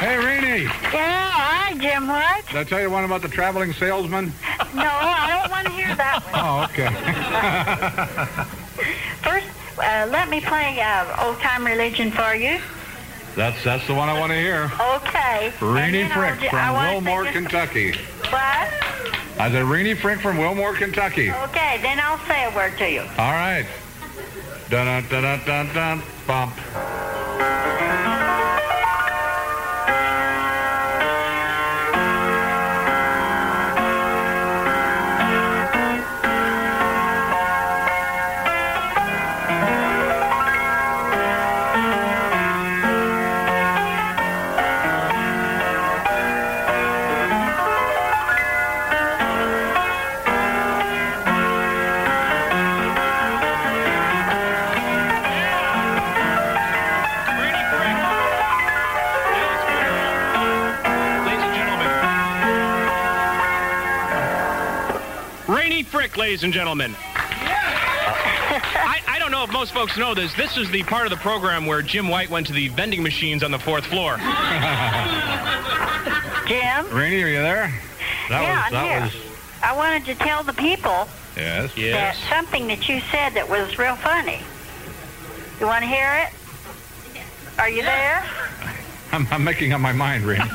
[0.00, 0.62] Hey, Rainey.
[0.64, 2.42] Yeah, hi, Jim White.
[2.48, 4.32] Did I tell you one about the traveling salesman?
[4.74, 6.40] No, I don't want to hear that one.
[6.42, 6.88] Oh, okay.
[9.22, 9.46] First,
[9.78, 12.58] uh, let me play uh, Old Time Religion for you.
[13.36, 14.72] that's that's the one I want to hear.
[14.96, 15.52] Okay.
[15.60, 17.92] Rainey Frick I from wanna Wilmore, Kentucky.
[17.92, 18.68] What?
[19.38, 21.30] I said Rainey Frick from Wilmore, Kentucky.
[21.30, 23.02] Okay, then I'll say a word to you.
[23.02, 23.66] All right.
[24.70, 26.54] Dun dun dun dun dun bump.
[66.16, 66.94] Rainey ladies and gentlemen.
[67.14, 70.34] I, I don't know if most folks know this.
[70.34, 73.42] This is the part of the program where Jim White went to the vending machines
[73.42, 74.16] on the fourth floor.
[76.46, 76.88] Jim?
[76.90, 77.72] Rainey, are you there?
[78.28, 79.00] That yeah, was I'm here.
[79.02, 79.14] was
[79.62, 81.06] I wanted to tell the people
[81.36, 81.74] yes.
[81.74, 84.40] that something that you said that was real funny.
[85.60, 86.32] You want to hear it?
[87.58, 88.24] Are you there?
[89.12, 90.48] I'm, I'm making up my mind, Rainey.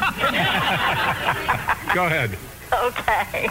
[1.93, 2.37] Go ahead.
[2.86, 3.49] Okay.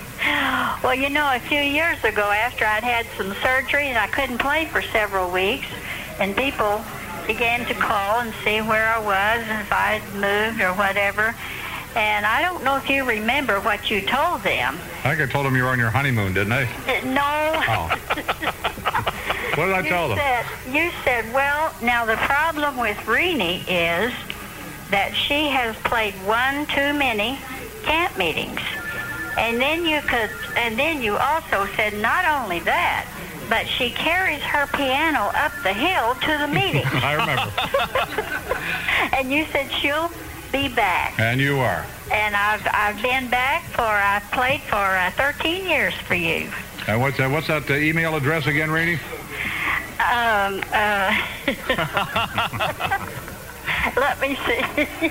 [0.83, 4.39] Well, you know, a few years ago, after I'd had some surgery and I couldn't
[4.39, 5.67] play for several weeks,
[6.21, 6.83] and people
[7.27, 11.35] began to call and see where I was and if I'd moved or whatever.
[11.97, 14.77] And I don't know if you remember what you told them.
[15.05, 16.65] I think I told him you were on your honeymoon, didn't I?
[16.65, 17.63] Uh, No.
[17.69, 19.01] Oh.
[19.57, 20.19] What did I you tell them?
[20.19, 20.45] Said,
[20.75, 24.13] you said, well, now the problem with Renee is
[24.91, 27.39] that she has played one too many
[27.85, 28.59] camp meetings.
[29.37, 33.07] And then you could, and then you also said not only that,
[33.49, 36.85] but she carries her piano up the hill to the meeting.
[37.03, 37.53] I remember.
[39.17, 40.11] and you said she'll
[40.53, 41.19] be back.
[41.19, 41.85] And you are.
[42.13, 46.49] And I've I've been back for I've played for uh, 13 years for you.
[46.87, 47.31] And what's that?
[47.31, 48.99] What's that uh, email address again, Rainey?
[49.95, 51.17] Um, uh,
[53.97, 55.11] let me see.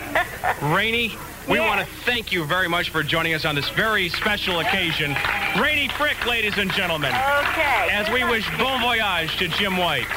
[0.61, 1.17] Rainey,
[1.47, 5.15] we want to thank you very much for joining us on this very special occasion.
[5.59, 7.09] Rainey Frick, ladies and gentlemen.
[7.09, 7.89] Okay.
[7.91, 10.07] As we wish bon voyage to Jim White.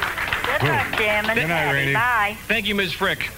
[0.60, 1.30] Good luck, Jim.
[1.30, 1.92] And Patty.
[1.92, 2.36] Bye.
[2.46, 2.92] Thank you, Ms.
[2.92, 3.30] Frick.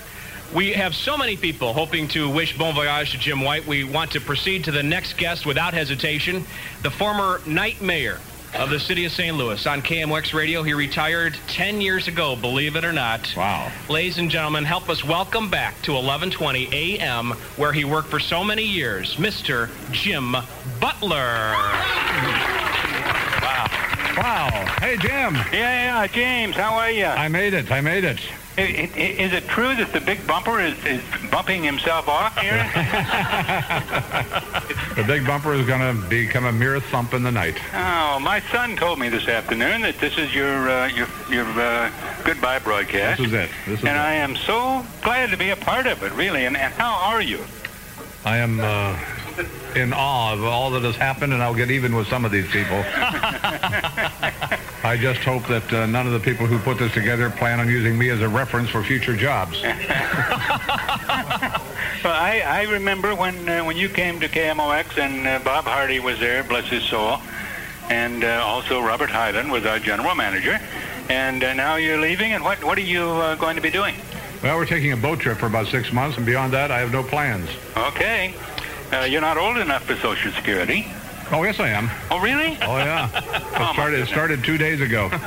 [0.55, 3.67] We have so many people hoping to wish bon voyage to Jim White.
[3.67, 6.45] We want to proceed to the next guest without hesitation.
[6.83, 8.19] The former night mayor
[8.55, 9.37] of the city of St.
[9.37, 10.63] Louis on KMOX Radio.
[10.63, 13.33] He retired 10 years ago, believe it or not.
[13.37, 13.71] Wow.
[13.89, 18.43] Ladies and gentlemen, help us welcome back to 1120 a.m., where he worked for so
[18.43, 19.71] many years, Mr.
[19.93, 20.37] Jim
[20.81, 21.55] Butler.
[23.43, 23.67] Wow.
[24.17, 24.77] Wow.
[24.81, 25.35] Hey, Jim.
[25.53, 27.05] Yeah, yeah, James, how are you?
[27.05, 27.71] I made it.
[27.71, 28.19] I made it.
[28.59, 31.01] Is it true that the big bumper is, is
[31.31, 32.59] bumping himself off here?
[34.99, 37.57] The big bumper is going to become a mere thump in the night.
[37.73, 41.89] oh, my son told me this afternoon that this is your uh, your your uh,
[42.25, 43.21] goodbye broadcast.
[43.21, 43.51] This is it.
[43.65, 44.01] This is and it.
[44.01, 46.47] I am so glad to be a part of it, really.
[46.47, 47.45] And, and how are you?
[48.25, 48.99] I am uh,
[49.75, 52.51] in awe of all that has happened, and I'll get even with some of these
[52.51, 52.79] people.
[54.85, 57.69] I just hope that uh, none of the people who put this together plan on
[57.69, 59.63] using me as a reference for future jobs.
[62.05, 65.99] Well, I, I remember when uh, when you came to KMOX and uh, Bob Hardy
[65.99, 67.19] was there, bless his soul,
[67.91, 70.61] and uh, also Robert Hyland was our general manager.
[71.11, 73.97] And uh, now you're leaving, and what what are you uh, going to be doing?
[74.43, 76.93] Well, we're taking a boat trip for about six months, and beyond that, I have
[76.93, 77.51] no plans.
[77.77, 78.33] Okay.
[78.93, 80.87] Uh, you're not old enough for Social Security.
[81.31, 81.91] Oh, yes, I am.
[82.11, 82.57] Oh, really?
[82.63, 83.11] Oh, yeah.
[83.59, 85.09] It started, it started two days ago.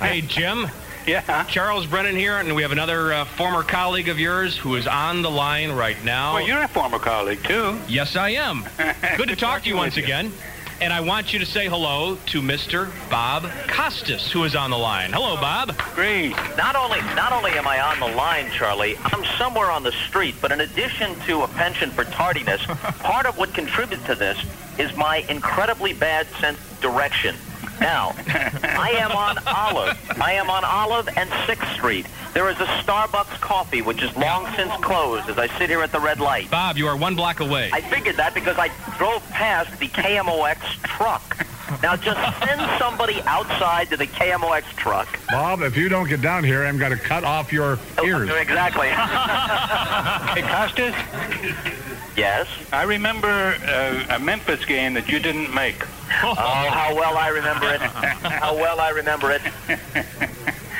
[0.00, 0.66] Hey, Jim.
[1.06, 1.44] Yeah.
[1.44, 5.22] Charles Brennan here, and we have another uh, former colleague of yours who is on
[5.22, 6.34] the line right now.
[6.34, 7.78] Well, you're a former colleague, too.
[7.88, 8.64] Yes, I am.
[9.16, 10.32] Good to talk to you once again.
[10.80, 12.90] And I want you to say hello to Mr.
[13.08, 15.12] Bob Costas, who is on the line.
[15.12, 15.76] Hello, Bob.
[15.94, 16.30] Great.
[16.56, 20.34] Not only not only am I on the line, Charlie, I'm somewhere on the street.
[20.40, 24.38] But in addition to a penchant for tardiness, part of what contributes to this
[24.78, 27.36] is my incredibly bad sense of direction.
[27.80, 30.20] Now, I am on Olive.
[30.20, 32.06] I am on Olive and Sixth Street.
[32.32, 35.92] There is a Starbucks coffee which is long since closed as I sit here at
[35.92, 36.50] the red light.
[36.50, 37.70] Bob, you are one block away.
[37.72, 41.36] I figured that because I drove past the KMOX truck.
[41.82, 45.08] Now just send somebody outside to the KMOX truck.
[45.28, 48.30] Bob, if you don't get down here, I'm going to cut off your ears.
[48.30, 48.88] Exactly.
[50.34, 50.94] Hey, Costas,
[52.16, 52.48] yes.
[52.72, 55.80] I remember uh, a Memphis game that you didn't make.
[56.22, 57.80] Oh, how well I remember it.
[57.80, 59.42] How well I remember it.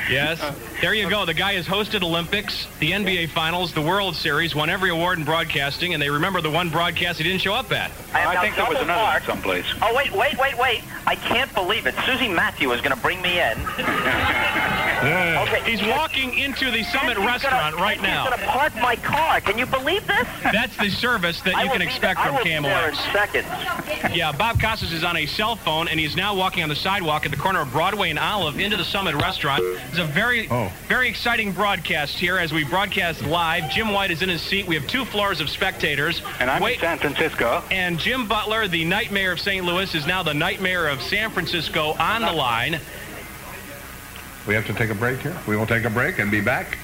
[0.09, 0.39] Yes.
[0.81, 1.25] There you go.
[1.25, 5.25] The guy has hosted Olympics, the NBA Finals, the World Series, won every award in
[5.25, 7.91] broadcasting, and they remember the one broadcast he didn't show up at.
[8.13, 9.65] I, I think there was double another one someplace.
[9.81, 10.83] Oh, wait, wait, wait, wait.
[11.07, 11.95] I can't believe it.
[12.05, 13.57] Susie Mathieu is going to bring me in.
[15.03, 15.61] Okay.
[15.69, 18.23] He's walking into the Summit Restaurant gonna, right and now.
[18.23, 19.41] He's going to park my car.
[19.41, 20.27] Can you believe this?
[20.43, 23.47] That's the service that you can expect there- from I will be there seconds.
[24.15, 27.25] Yeah, Bob Costas is on a cell phone, and he's now walking on the sidewalk
[27.25, 29.61] at the corner of Broadway and Olive into the Summit Restaurant.
[29.89, 30.71] It's a very, Oh.
[30.87, 33.69] very exciting broadcast here as we broadcast live.
[33.71, 34.65] Jim White is in his seat.
[34.67, 36.21] We have two floors of spectators.
[36.39, 37.63] And I'm Wait, in San Francisco.
[37.71, 39.65] and Jim Butler, the nightmare of St.
[39.65, 42.79] Louis, is now the nightmare of San Francisco on the line.
[44.47, 45.35] We have to take a break here.
[45.47, 46.77] We will take a break and be back.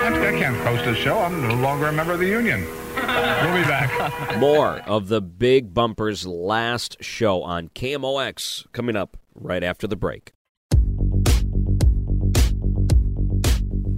[0.00, 1.18] I I can't host this show.
[1.18, 2.66] I'm no longer a member of the union.
[2.98, 4.38] We'll be back.
[4.38, 10.32] More of the Big Bumper's last show on KMOX coming up right after the break.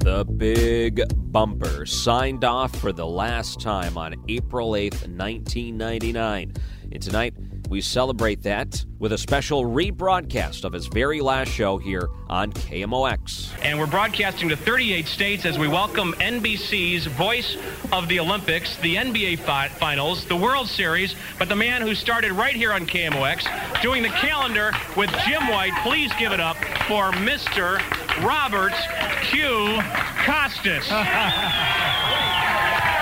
[0.05, 6.53] The Big Bumper signed off for the last time on April 8th, 1999.
[6.93, 7.35] And tonight,
[7.71, 13.49] we celebrate that with a special rebroadcast of his very last show here on KMOX.
[13.63, 17.57] And we're broadcasting to 38 states as we welcome NBC's Voice
[17.93, 22.33] of the Olympics, the NBA fi- Finals, the World Series, but the man who started
[22.33, 23.47] right here on KMOX
[23.83, 25.73] doing the calendar with Jim White.
[25.85, 26.57] Please give it up
[26.89, 27.79] for Mr.
[28.25, 28.75] Robert
[29.23, 29.81] Q.
[30.27, 30.89] Costas.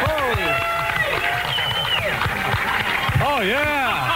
[0.01, 0.79] Oh, yeah.
[3.21, 4.08] Oh, yeah.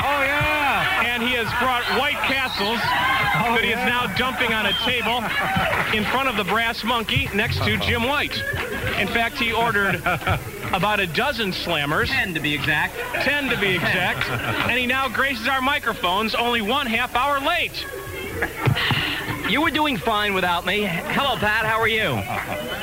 [1.53, 5.19] And he brought White Castles oh, that he is now dumping on a table
[5.97, 7.85] in front of the brass monkey next to uh-huh.
[7.85, 8.37] Jim White.
[8.99, 9.97] In fact, he ordered
[10.73, 12.09] about a dozen slammers.
[12.09, 12.97] Ten to be exact.
[13.23, 14.29] Ten to be exact.
[14.73, 17.85] And he now graces our microphones only one half hour late.
[19.51, 20.85] You were doing fine without me.
[20.85, 21.67] Hello, Pat.
[21.67, 22.23] How are you?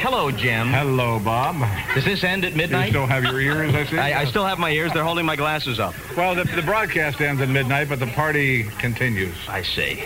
[0.00, 0.68] Hello, Jim.
[0.68, 1.56] Hello, Bob.
[1.94, 2.86] Does this end at midnight?
[2.86, 3.98] You still have your ears, I see?
[3.98, 4.92] I, I still have my ears.
[4.92, 5.94] They're holding my glasses up.
[6.16, 9.34] Well, the, the broadcast ends at midnight, but the party continues.
[9.48, 10.04] I see.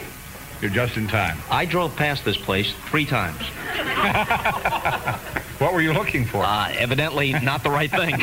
[0.61, 1.38] You're just in time.
[1.51, 3.40] I drove past this place three times.
[5.62, 6.43] What were you looking for?
[6.45, 8.20] Uh, evidently, not the right thing.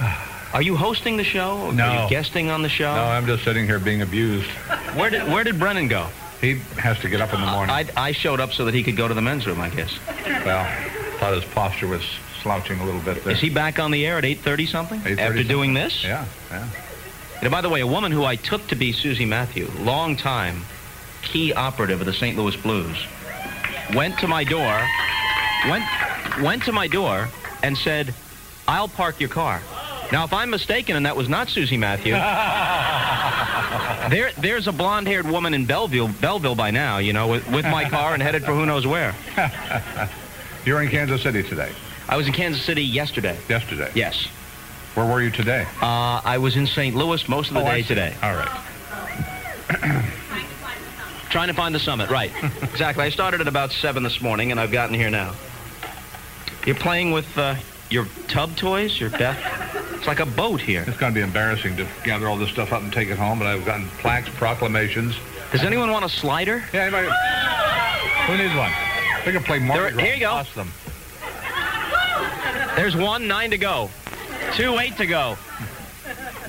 [0.54, 1.70] Are you hosting the show?
[1.72, 1.84] No.
[1.84, 2.94] Are you guesting on the show?
[2.94, 4.48] No, I'm just sitting here being abused.
[4.96, 6.06] Where did Where did Brennan go?
[6.44, 7.70] He has to get up in the morning.
[7.70, 9.98] I, I showed up so that he could go to the men's room, I guess.
[10.44, 10.64] well,
[11.18, 12.02] thought his posture was
[12.42, 13.32] slouching a little bit there.
[13.32, 15.00] Is he back on the air at 8.30 something?
[15.00, 16.04] 8:30 After doing this?
[16.04, 16.68] Yeah, yeah.
[17.40, 20.64] And by the way, a woman who I took to be Susie Mathieu, long time
[21.22, 22.36] key operative of the St.
[22.36, 22.96] Louis Blues,
[23.94, 24.86] went to my door,
[25.68, 25.84] went
[26.42, 27.28] went to my door
[27.62, 28.14] and said,
[28.68, 29.62] "I'll park your car."
[30.12, 32.12] Now, if I'm mistaken and that was not Susie Mathieu,
[34.14, 37.88] there there's a blonde-haired woman in Belleville, Belleville by now, you know, with, with my
[37.88, 39.14] car and headed for who knows where.
[40.64, 41.72] You're in Kansas City today.
[42.08, 43.36] I was in Kansas City yesterday.
[43.48, 43.90] Yesterday.
[43.94, 44.26] Yes.
[44.94, 45.66] Where were you today?
[45.82, 46.94] Uh, I was in St.
[46.94, 48.14] Louis most of the Oh, day today.
[48.22, 48.60] All right.
[51.30, 52.30] Trying to find the summit, right.
[52.62, 53.02] exactly.
[53.04, 55.34] I started at about 7 this morning, and I've gotten here now.
[56.64, 57.56] You're playing with uh,
[57.90, 59.38] your tub toys, your Beth?
[59.94, 60.84] It's like a boat here.
[60.86, 63.38] It's going to be embarrassing to gather all this stuff up and take it home,
[63.38, 65.16] but I've gotten plaques, proclamations.
[65.50, 66.62] Does anyone want a slider?
[66.72, 67.08] Yeah, anybody?
[68.26, 68.72] Who needs one?
[69.24, 69.90] We can play Gras.
[70.02, 70.42] here you go.
[70.54, 70.70] Them.
[72.76, 73.88] There's one, nine to go.
[74.54, 75.38] Two, eight to go.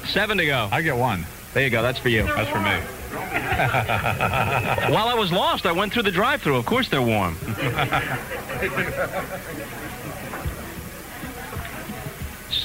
[0.08, 0.68] Seven to go.
[0.72, 1.26] I get one.
[1.54, 1.82] There you go.
[1.82, 2.24] That's for you.
[2.24, 2.78] That's for me.
[4.94, 6.58] While I was lost, I went through the drive-through.
[6.58, 7.38] Of course they're warm.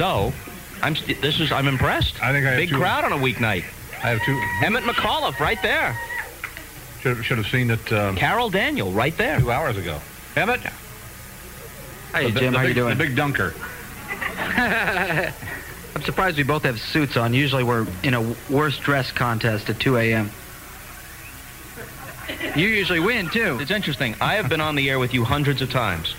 [0.00, 0.32] so,
[0.82, 2.22] I'm st- this is I'm impressed.
[2.22, 3.64] I think I have big two- crowd on a weeknight.
[4.02, 4.40] I have two.
[4.64, 5.94] Emmett McAuliffe right there.
[7.02, 7.92] Should, should have seen it.
[7.92, 9.38] Um, Carol Daniel right there.
[9.40, 10.00] Two hours ago.
[10.36, 10.60] Emmett.
[12.14, 12.96] Hey, The- Jim, the how you doing?
[12.96, 13.52] The big dunker.
[15.94, 17.34] I'm surprised we both have suits on.
[17.34, 20.30] Usually we're in a worst dress contest at 2 a.m.
[22.56, 23.58] You usually win, too.
[23.60, 24.14] It's interesting.
[24.18, 26.14] I have been on the air with you hundreds of times.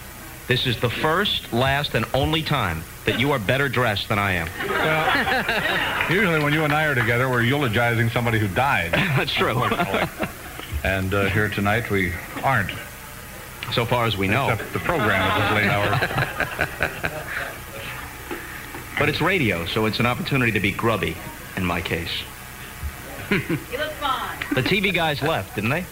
[0.52, 4.34] This is the first, last, and only time that you are better dressed than I
[4.34, 4.50] am.
[4.68, 8.92] Well, Usually, when you and I are together, we're eulogizing somebody who died.
[8.92, 9.64] That's true.
[10.84, 12.12] and uh, here tonight, we
[12.44, 12.72] aren't.
[13.72, 14.50] So far as we know.
[14.50, 17.22] Except the program at this late hour.
[19.00, 21.16] But it's radio, so it's an opportunity to be grubby,
[21.56, 22.12] in my case.
[23.30, 24.38] You look fine.
[24.54, 25.86] The TV guys left, didn't they?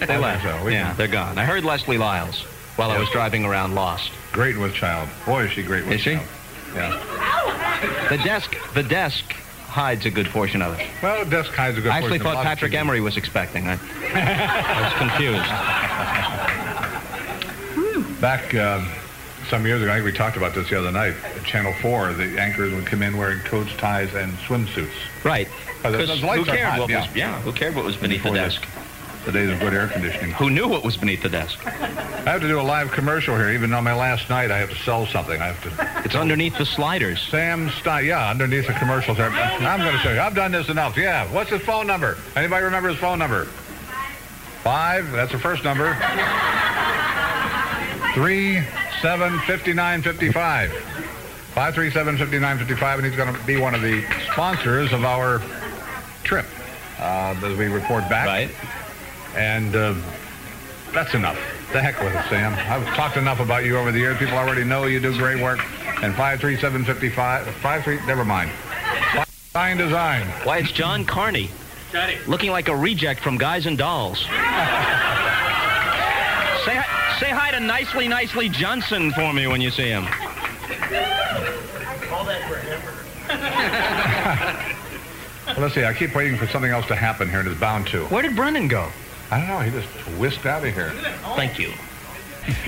[0.00, 0.42] They left.
[0.42, 0.66] so.
[0.66, 1.38] Yeah, can- they're gone.
[1.38, 2.44] I heard Leslie Lyles
[2.76, 4.10] while I was driving around Lost.
[4.32, 5.08] Great with child.
[5.26, 6.12] Boy, is she great with Is she?
[6.74, 8.08] Yeah.
[8.08, 9.24] The desk, the desk
[9.66, 10.86] hides a good portion of it.
[11.02, 13.00] Well, desk hides a good I actually portion of thought a lot of Patrick Emery
[13.00, 13.68] was expecting.
[13.68, 13.78] I,
[14.14, 15.48] I was confused.
[18.20, 18.88] Back um,
[19.48, 21.14] some years ago, I think we talked about this the other night.
[21.44, 24.92] Channel 4, the anchors would come in wearing coats, ties, and swimsuits.
[25.24, 25.48] Right.
[25.84, 27.06] Oh, 'Cause who cared hot, what yeah.
[27.06, 28.64] was yeah, who cared what was beneath the desk?
[29.24, 30.32] The days of good air conditioning.
[30.32, 31.64] Who knew what was beneath the desk?
[31.64, 31.70] I
[32.30, 33.50] have to do a live commercial here.
[33.50, 35.40] Even on my last night, I have to sell something.
[35.40, 36.02] I have to.
[36.04, 37.22] It's underneath the sliders.
[37.30, 38.04] Sam Stein.
[38.06, 39.18] Yeah, underneath the commercials.
[39.18, 39.30] there.
[39.30, 40.20] I'm going to show you.
[40.20, 40.96] I've done this enough.
[40.96, 41.32] Yeah.
[41.32, 42.18] What's his phone number?
[42.34, 43.44] Anybody remember his phone number?
[44.64, 45.12] Five.
[45.12, 45.94] That's the first number.
[48.14, 48.60] Three
[49.00, 50.72] seven fifty nine fifty five.
[51.54, 54.02] Five three seven fifty nine fifty five, and he's going to be one of the
[54.32, 55.40] sponsors of our
[56.24, 56.46] trip
[56.98, 58.26] uh, as we report back.
[58.26, 58.50] Right.
[59.34, 59.94] And uh,
[60.92, 61.38] that's enough.
[61.72, 62.52] The heck with it, Sam.
[62.70, 64.18] I've talked enough about you over the years.
[64.18, 65.58] People already know you do great work.
[66.02, 68.50] And 53755, 53, never mind.
[69.52, 70.26] Fine design.
[70.44, 71.48] Why, it's John Carney.
[71.92, 72.16] Johnny.
[72.26, 74.18] Looking like a reject from Guys and Dolls.
[74.20, 74.28] say,
[76.76, 80.04] hi, say hi to Nicely Nicely Johnson for me when you see him.
[82.08, 82.98] Call that forever.
[85.46, 85.84] Well, let's see.
[85.84, 88.04] I keep waiting for something else to happen here, and it's bound to.
[88.06, 88.88] Where did Brennan go?
[89.32, 89.60] I don't know.
[89.60, 90.90] He just whisked out of here.
[91.36, 91.72] Thank you.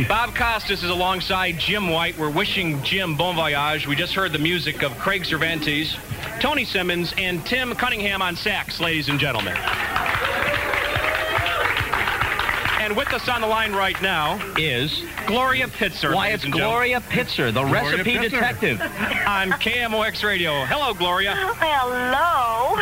[0.08, 2.16] Bob Costas is alongside Jim White.
[2.16, 3.86] We're wishing Jim bon voyage.
[3.86, 5.94] We just heard the music of Craig Cervantes,
[6.40, 9.54] Tony Simmons, and Tim Cunningham on sax, ladies and gentlemen.
[12.80, 16.14] And with us on the line right now is Gloria Pitzer.
[16.14, 16.44] Why, it's.
[16.44, 18.30] Gloria Pitzer, the Gloria recipe Pitzer.
[18.30, 18.80] detective.
[19.26, 20.64] on KMOX Radio.
[20.64, 21.34] Hello, Gloria.
[21.34, 22.76] Hello.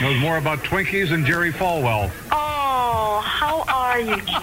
[0.00, 2.10] Knows more about Twinkies than Jerry Falwell.
[2.32, 2.39] Oh, how
[3.90, 4.40] are you, Jim?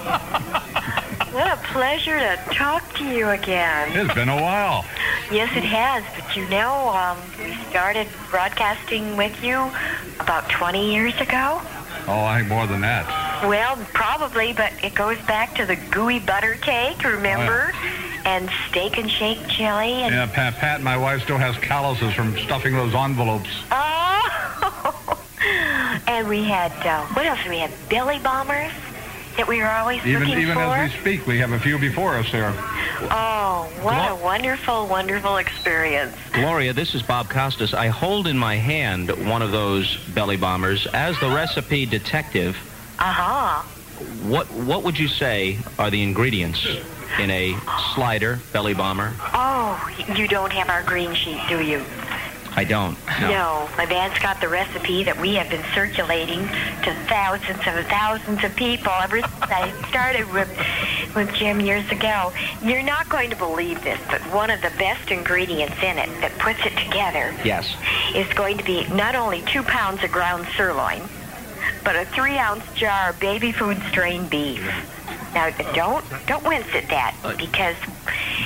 [1.31, 3.95] What a pleasure to talk to you again.
[3.95, 4.83] It's been a while.
[5.31, 6.03] Yes, it has.
[6.15, 9.71] But you know, um, we started broadcasting with you
[10.19, 11.61] about 20 years ago.
[12.07, 13.05] Oh, I think more than that.
[13.47, 17.71] Well, probably, but it goes back to the gooey butter cake, remember?
[18.25, 20.03] And steak and shake chili.
[20.03, 23.49] And Yeah, Pat, Pat, my wife still has calluses from stuffing those envelopes.
[23.71, 25.23] Oh!
[26.07, 27.39] and we had, uh, what else?
[27.47, 28.71] We had belly bombers
[29.37, 30.61] that we were always Even looking even for.
[30.61, 32.53] as we speak, we have a few before us there.
[33.11, 36.15] Oh, what a wonderful, wonderful experience.
[36.33, 37.73] Gloria, this is Bob Costas.
[37.73, 40.87] I hold in my hand one of those belly bombers.
[40.87, 42.57] As the recipe detective,
[42.99, 43.61] Uh-huh.
[44.27, 46.65] what what would you say are the ingredients
[47.19, 47.55] in a
[47.93, 49.13] slider belly bomber?
[49.33, 51.83] Oh, you don't have our green sheet, do you?
[52.57, 52.97] I don't.
[53.21, 53.69] No.
[53.77, 58.55] My band's got the recipe that we have been circulating to thousands and thousands of
[58.55, 60.49] people ever since I started with,
[61.15, 62.33] with Jim years ago.
[62.63, 66.31] You're not going to believe this, but one of the best ingredients in it that
[66.39, 67.75] puts it together Yes.
[68.15, 71.03] is going to be not only two pounds of ground sirloin,
[71.83, 74.63] but a three-ounce jar of baby food strained beef.
[75.33, 77.75] Now, don't don't wince at that because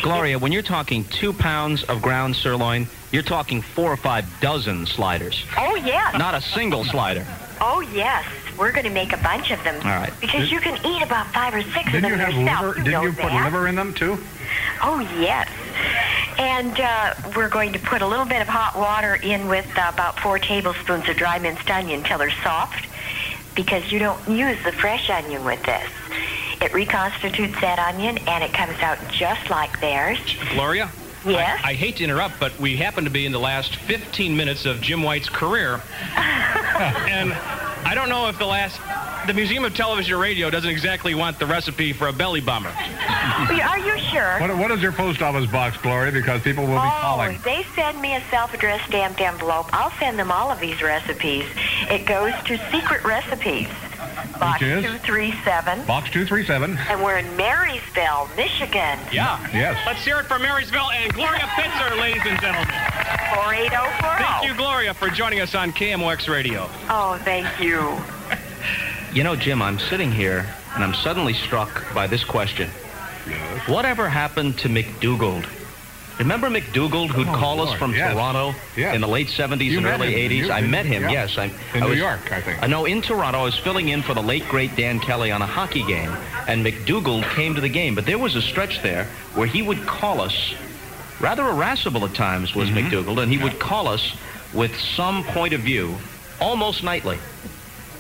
[0.02, 4.86] Gloria, when you're talking two pounds of ground sirloin, you're talking four or five dozen
[4.86, 5.46] sliders.
[5.58, 7.26] oh yes, Not a single slider.
[7.62, 8.26] oh yes,
[8.58, 9.76] we're going to make a bunch of them.
[9.76, 10.12] All right.
[10.20, 12.62] Because Did- you can eat about five or six of you them have yourself.
[12.62, 12.78] liver?
[12.80, 13.44] You Didn't you put that.
[13.46, 14.18] liver in them too?
[14.82, 15.48] Oh yes.
[16.38, 19.92] And uh, we're going to put a little bit of hot water in with uh,
[19.94, 22.88] about four tablespoons of dry minced onion until they're soft,
[23.54, 25.88] because you don't use the fresh onion with this.
[26.62, 30.20] It reconstitutes that onion, and it comes out just like theirs.
[30.54, 30.90] Gloria?
[31.26, 31.62] Yes?
[31.64, 34.66] I, I hate to interrupt, but we happen to be in the last 15 minutes
[34.66, 35.82] of Jim White's career.
[36.16, 37.34] and
[37.84, 38.80] I don't know if the last,
[39.28, 42.70] the Museum of Television and Radio doesn't exactly want the recipe for a belly bomber.
[42.70, 44.40] Are you sure?
[44.40, 46.12] What, what is your post office box, Gloria?
[46.12, 47.40] Because people will be oh, calling.
[47.44, 49.68] they send me a self-addressed stamped envelope.
[49.74, 51.46] I'll send them all of these recipes.
[51.90, 53.68] It goes to Secret Recipes,
[54.42, 55.86] Box 237.
[55.86, 56.76] Box 237.
[56.90, 58.98] And we're in Marysville, Michigan.
[59.12, 59.40] Yeah.
[59.54, 59.78] Yes.
[59.86, 62.68] Let's hear it for Marysville and Gloria Pitzer, ladies and gentlemen.
[63.36, 64.24] 48040.
[64.24, 66.68] Thank you, Gloria, for joining us on KMOX Radio.
[66.90, 67.98] Oh, thank you.
[69.14, 72.70] You know, Jim, I'm sitting here and I'm suddenly struck by this question.
[73.28, 73.68] Yes.
[73.68, 75.46] Whatever happened to McDougald?
[76.20, 78.14] Remember McDougald, who'd Oh, call us from yes.
[78.14, 78.94] Toronto Yes.
[78.94, 80.46] in the late 70s You and early him, 80s?
[80.48, 81.12] you- I met him, yeah.
[81.12, 81.38] yes.
[81.38, 82.62] I, In I New York, I think.
[82.62, 83.40] Uh, no, in Toronto.
[83.40, 86.12] I was filling in for the late, great Dan Kelly on a hockey game,
[86.48, 87.96] and McDougald came to the game.
[87.96, 89.06] But there was a stretch there
[89.36, 90.54] where he would call us,
[91.20, 92.90] rather irascible at times was Mm-hmm.
[92.90, 94.14] McDougald, and he would call us
[94.54, 95.96] with some point of view
[96.40, 97.18] almost nightly.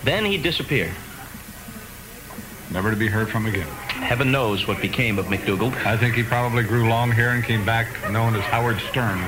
[0.03, 0.91] Then he disappeared.
[2.72, 3.68] Never to be heard from again.
[4.02, 5.74] Heaven knows what became of McDougald.
[5.86, 9.20] I think he probably grew long hair and came back known as Howard Stern.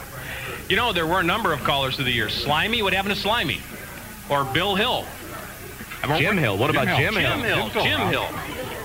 [0.68, 2.32] You know, there were a number of callers through the years.
[2.32, 3.60] Slimy, what happened to Slimy?
[4.30, 5.04] Or Bill Hill?
[6.18, 6.56] Jim Hill.
[6.56, 7.22] What about Jim Hill?
[7.22, 7.70] Jim Hill.
[7.70, 8.28] Jim Hill.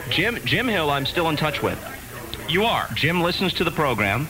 [0.10, 1.80] Jim Jim Hill, I'm still in touch with.
[2.50, 2.88] You are.
[2.96, 4.28] Jim listens to the program.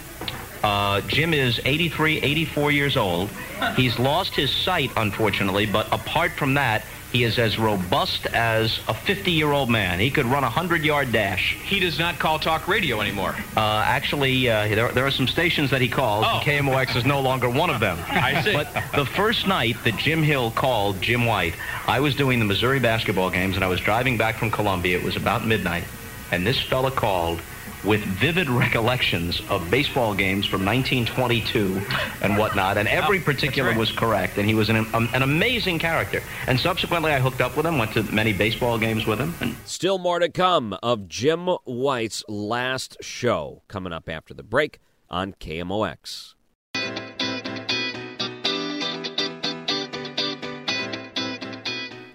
[0.64, 3.30] Uh, Jim is 83, 84 years old.
[3.76, 8.94] He's lost his sight, unfortunately, but apart from that, he is as robust as a
[8.94, 10.00] 50-year-old man.
[10.00, 11.56] He could run a 100-yard dash.
[11.64, 13.36] He does not call talk radio anymore.
[13.58, 17.22] Uh, actually, uh, there, there are some stations that he calls, and KMOX is no
[17.22, 17.98] longer one of them.
[18.00, 18.06] Oh.
[18.10, 18.54] I see.
[18.54, 21.56] But the first night that Jim Hill called Jim White,
[21.88, 24.98] I was doing the Missouri basketball games, and I was driving back from Columbia.
[24.98, 25.86] It was about midnight,
[26.32, 27.42] and this fella called
[27.84, 31.82] with vivid recollections of baseball games from 1922
[32.22, 36.22] and whatnot, and every particular was correct, and he was an, um, an amazing character.
[36.48, 39.56] And subsequently, I hooked up with him, went to many baseball games with him, and
[39.66, 45.34] Still more to come of Jim White's last show coming up after the break on
[45.34, 46.34] KMOX.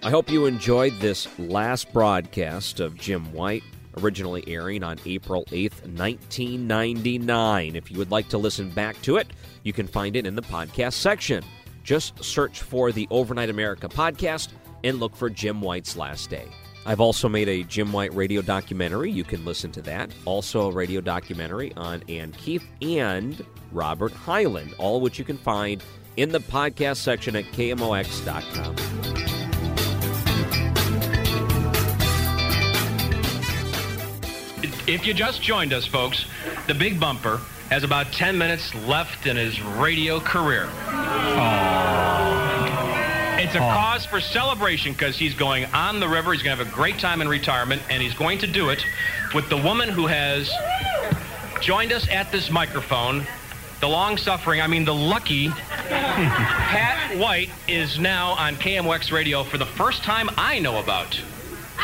[0.05, 3.63] I hope you enjoyed this last broadcast of Jim White,
[3.97, 7.75] originally airing on April 8th, 1999.
[7.75, 9.27] If you would like to listen back to it,
[9.63, 11.43] you can find it in the podcast section.
[11.83, 14.49] Just search for the Overnight America podcast
[14.83, 16.47] and look for Jim White's last day.
[16.85, 19.11] I've also made a Jim White radio documentary.
[19.11, 20.11] You can listen to that.
[20.25, 25.83] Also, a radio documentary on Ann Keith and Robert Hyland, all which you can find
[26.17, 29.34] in the podcast section at KMOX.com.
[34.87, 36.25] If you just joined us, folks,
[36.67, 40.69] the Big Bumper has about 10 minutes left in his radio career.
[43.39, 46.33] It's a cause for celebration because he's going on the river.
[46.33, 48.85] He's going to have a great time in retirement, and he's going to do it
[49.33, 50.51] with the woman who has
[51.61, 53.25] joined us at this microphone.
[53.81, 55.47] The long suffering, I mean, the lucky
[55.89, 61.19] Pat White is now on KMOX radio for the first time I know about.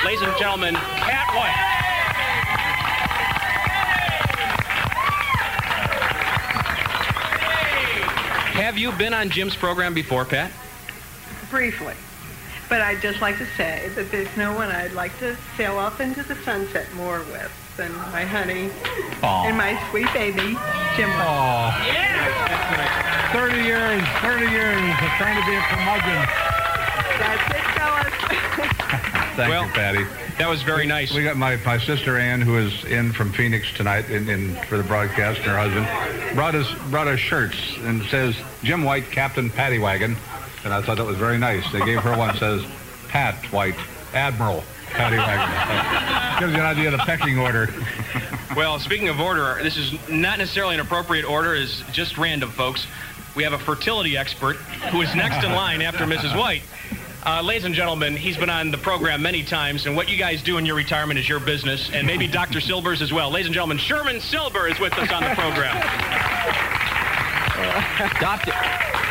[0.06, 1.91] Ladies and gentlemen, Pat White.
[8.72, 10.50] Have you been on Jim's program before, Pat?
[11.50, 11.94] briefly.
[12.70, 16.00] But I'd just like to say that there's no one I'd like to sail off
[16.00, 18.72] into the sunset more with than my honey
[19.24, 19.48] Aw.
[19.48, 20.56] and my sweet baby,
[20.96, 21.10] Jim.
[21.12, 21.76] Aw.
[23.34, 26.26] 30 years, 30 years of trying to be a curmudgeon.
[27.20, 27.71] That's it.
[29.36, 30.04] Thank Well, you, Patty.
[30.38, 31.14] That was very nice.
[31.14, 34.78] We got my, my sister Ann, who is in from Phoenix tonight in, in for
[34.78, 39.50] the broadcast, and her husband brought us brought us shirts and says Jim White, Captain
[39.50, 40.18] Patty Wagon,
[40.64, 41.70] and I thought that was very nice.
[41.72, 42.64] They gave her one says
[43.08, 43.76] Pat White,
[44.14, 46.40] Admiral Patty Wagon.
[46.42, 47.70] Gives you an idea of the pecking order.
[48.54, 51.56] Well, speaking of order, this is not necessarily an appropriate order.
[51.56, 52.86] It's just random, folks.
[53.34, 54.58] We have a fertility expert
[54.92, 56.38] who is next in line after Mrs.
[56.38, 56.64] White.
[57.24, 60.42] Uh, ladies and gentlemen, he's been on the program many times, and what you guys
[60.42, 62.60] do in your retirement is your business, and maybe Dr.
[62.60, 63.30] Silber's as well.
[63.30, 65.76] Ladies and gentlemen, Sherman Silber is with us on the program.
[68.20, 68.54] Doctor,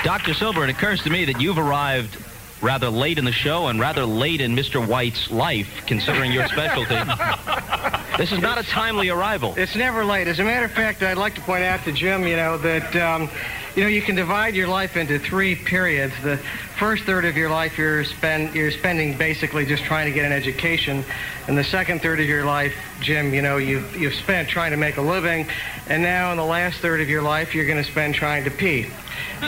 [0.02, 0.34] Dr.
[0.34, 2.16] Silber, it occurs to me that you've arrived
[2.60, 4.84] rather late in the show and rather late in Mr.
[4.84, 6.96] White's life, considering your specialty.
[8.20, 9.54] this is not a timely arrival.
[9.56, 10.28] It's never late.
[10.28, 12.94] As a matter of fact, I'd like to point out to Jim, you know, that,
[12.94, 13.30] um,
[13.74, 16.12] you know, you can divide your life into three periods.
[16.22, 16.36] The
[16.78, 20.32] first third of your life you're, spend, you're spending basically just trying to get an
[20.32, 21.02] education.
[21.48, 24.76] And the second third of your life, Jim, you know, you've, you've spent trying to
[24.76, 25.48] make a living.
[25.86, 28.50] And now in the last third of your life, you're going to spend trying to
[28.50, 28.86] pee.
[29.42, 29.46] Uh,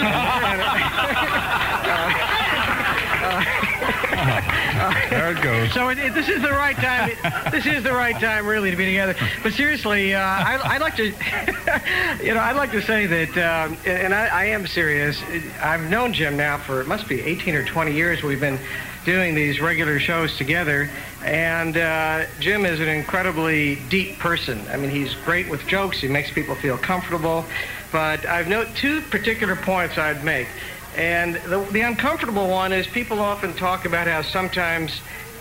[3.24, 3.71] uh, uh,
[5.10, 5.72] there it goes.
[5.72, 7.10] So it, it, this is the right time.
[7.50, 9.14] this is the right time, really, to be together.
[9.42, 11.04] But seriously, uh, I, I'd like to,
[12.24, 15.22] you know, I'd like to say that, um, and I, I am serious.
[15.62, 18.22] I've known Jim now for it must be 18 or 20 years.
[18.22, 18.58] We've been
[19.04, 20.90] doing these regular shows together,
[21.24, 24.60] and uh, Jim is an incredibly deep person.
[24.68, 26.00] I mean, he's great with jokes.
[26.00, 27.44] He makes people feel comfortable.
[27.92, 30.48] But I've noted two particular points I'd make.
[30.96, 35.00] And the, the uncomfortable one is people often talk about how sometimes,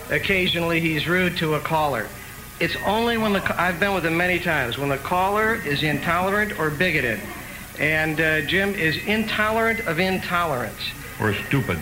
[0.09, 2.07] occasionally, he's rude to a caller.
[2.59, 6.59] It's only when the I've been with him many times when the caller is intolerant
[6.59, 7.19] or bigoted,
[7.79, 10.79] and uh, Jim is intolerant of intolerance.
[11.19, 11.77] Or stupid.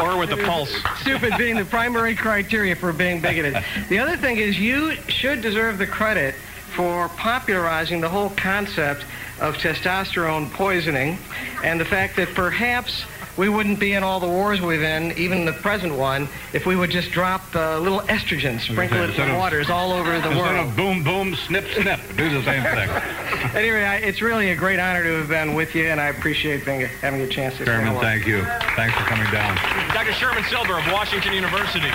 [0.00, 0.72] or with the pulse.
[1.00, 3.62] Stupid being the primary criteria for being bigoted.
[3.88, 6.34] The other thing is you should deserve the credit
[6.74, 9.04] for popularizing the whole concept
[9.40, 11.18] of testosterone poisoning
[11.62, 13.04] and the fact that perhaps
[13.36, 16.74] we wouldn't be in all the wars we've in, even the present one, if we
[16.74, 20.36] would just drop a little estrogen, sprinkle it in the waters all over the instead
[20.36, 20.68] world.
[20.68, 22.88] of boom, boom, snip, snip, do the same thing.
[23.54, 26.64] anyway, I, it's really a great honor to have been with you, and I appreciate
[26.64, 28.00] being, having a chance to say Chairman, hello.
[28.00, 28.42] thank you.
[28.74, 29.56] Thanks for coming down.
[29.92, 30.12] Dr.
[30.12, 31.90] Sherman Silber of Washington University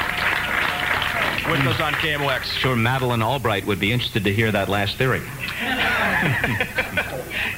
[1.50, 2.44] with us on KMOX.
[2.44, 5.22] Sure, Madeleine Albright would be interested to hear that last theory.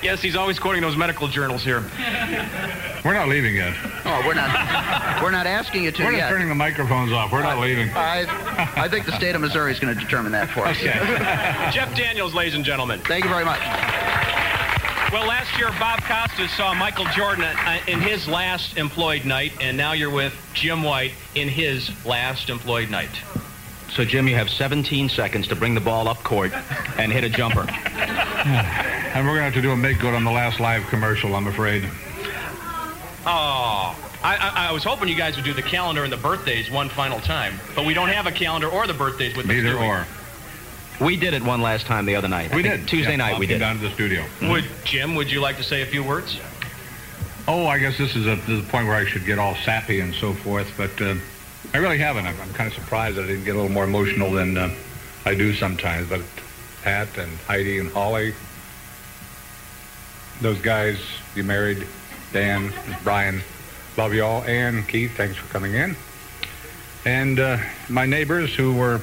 [0.04, 1.82] Yes, he's always quoting those medical journals here.
[3.06, 3.74] We're not leaving yet.
[4.06, 5.22] Oh, we're not.
[5.22, 6.30] We're not asking you to We're yet.
[6.30, 7.34] turning the microphones off.
[7.34, 7.90] We're not leaving.
[7.90, 8.26] I,
[8.78, 10.78] I think the state of Missouri is going to determine that for us.
[10.78, 10.94] Okay.
[11.74, 13.02] Jeff Daniels, ladies and gentlemen.
[13.02, 13.60] Thank you very much.
[15.12, 19.76] Well, last year Bob Costas saw Michael Jordan uh, in his last employed night, and
[19.76, 23.12] now you're with Jim White in his last employed night.
[23.92, 26.54] So, Jim, you have 17 seconds to bring the ball up court
[26.98, 27.68] and hit a jumper.
[29.14, 31.36] And we're going to have to do a make good on the last live commercial,
[31.36, 31.84] I'm afraid.
[33.26, 36.70] Oh, I, I, I was hoping you guys would do the calendar and the birthdays
[36.72, 39.78] one final time, but we don't have a calendar or the birthdays with us, Neither
[39.78, 39.86] we?
[39.86, 40.08] or.
[41.02, 42.52] We did it one last time the other night.
[42.52, 42.88] I We think did.
[42.88, 43.60] Tuesday Yeah, night Bob we came did.
[43.60, 44.24] down to the studio.
[44.44, 45.16] Would Jim?
[45.16, 46.40] Would you like to say a few words?
[47.48, 49.56] Oh, I guess this is, a, this is a point where I should get all
[49.56, 51.16] sappy and so forth, but uh,
[51.74, 52.26] I really haven't.
[52.26, 54.70] I'm, I'm kind of surprised that I didn't get a little more emotional than uh,
[55.26, 56.08] I do sometimes.
[56.10, 56.22] But
[56.84, 58.34] Pat and Heidi and Holly,
[60.42, 61.00] those guys
[61.36, 61.88] you married,
[62.32, 62.74] Dan,
[63.04, 63.42] Brian,
[63.98, 64.44] love you all.
[64.44, 65.96] Ann, Keith, thanks for coming in.
[67.06, 67.58] And uh,
[67.90, 69.02] my neighbors who were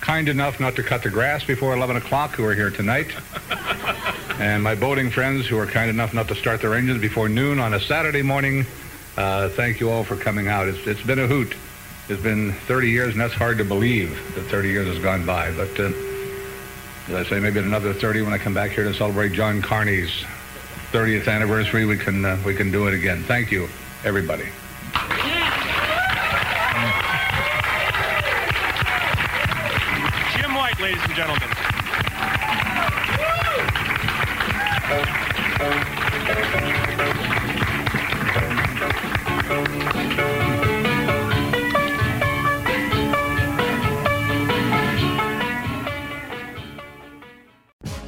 [0.00, 3.14] kind enough not to cut the grass before 11 o'clock who are here tonight.
[4.38, 7.58] and my boating friends who are kind enough not to start their engines before noon
[7.58, 8.64] on a Saturday morning.
[9.16, 10.68] Uh, thank you all for coming out.
[10.68, 11.54] It's, it's been a hoot.
[12.08, 15.52] It's been 30 years, and that's hard to believe that 30 years has gone by.
[15.52, 15.92] But uh,
[17.08, 20.24] as I say, maybe another 30 when I come back here to celebrate John Carney's
[20.90, 23.22] 30th anniversary, we can uh, we can do it again.
[23.22, 23.68] Thank you,
[24.04, 24.48] everybody.
[30.34, 31.48] Jim White, ladies and gentlemen.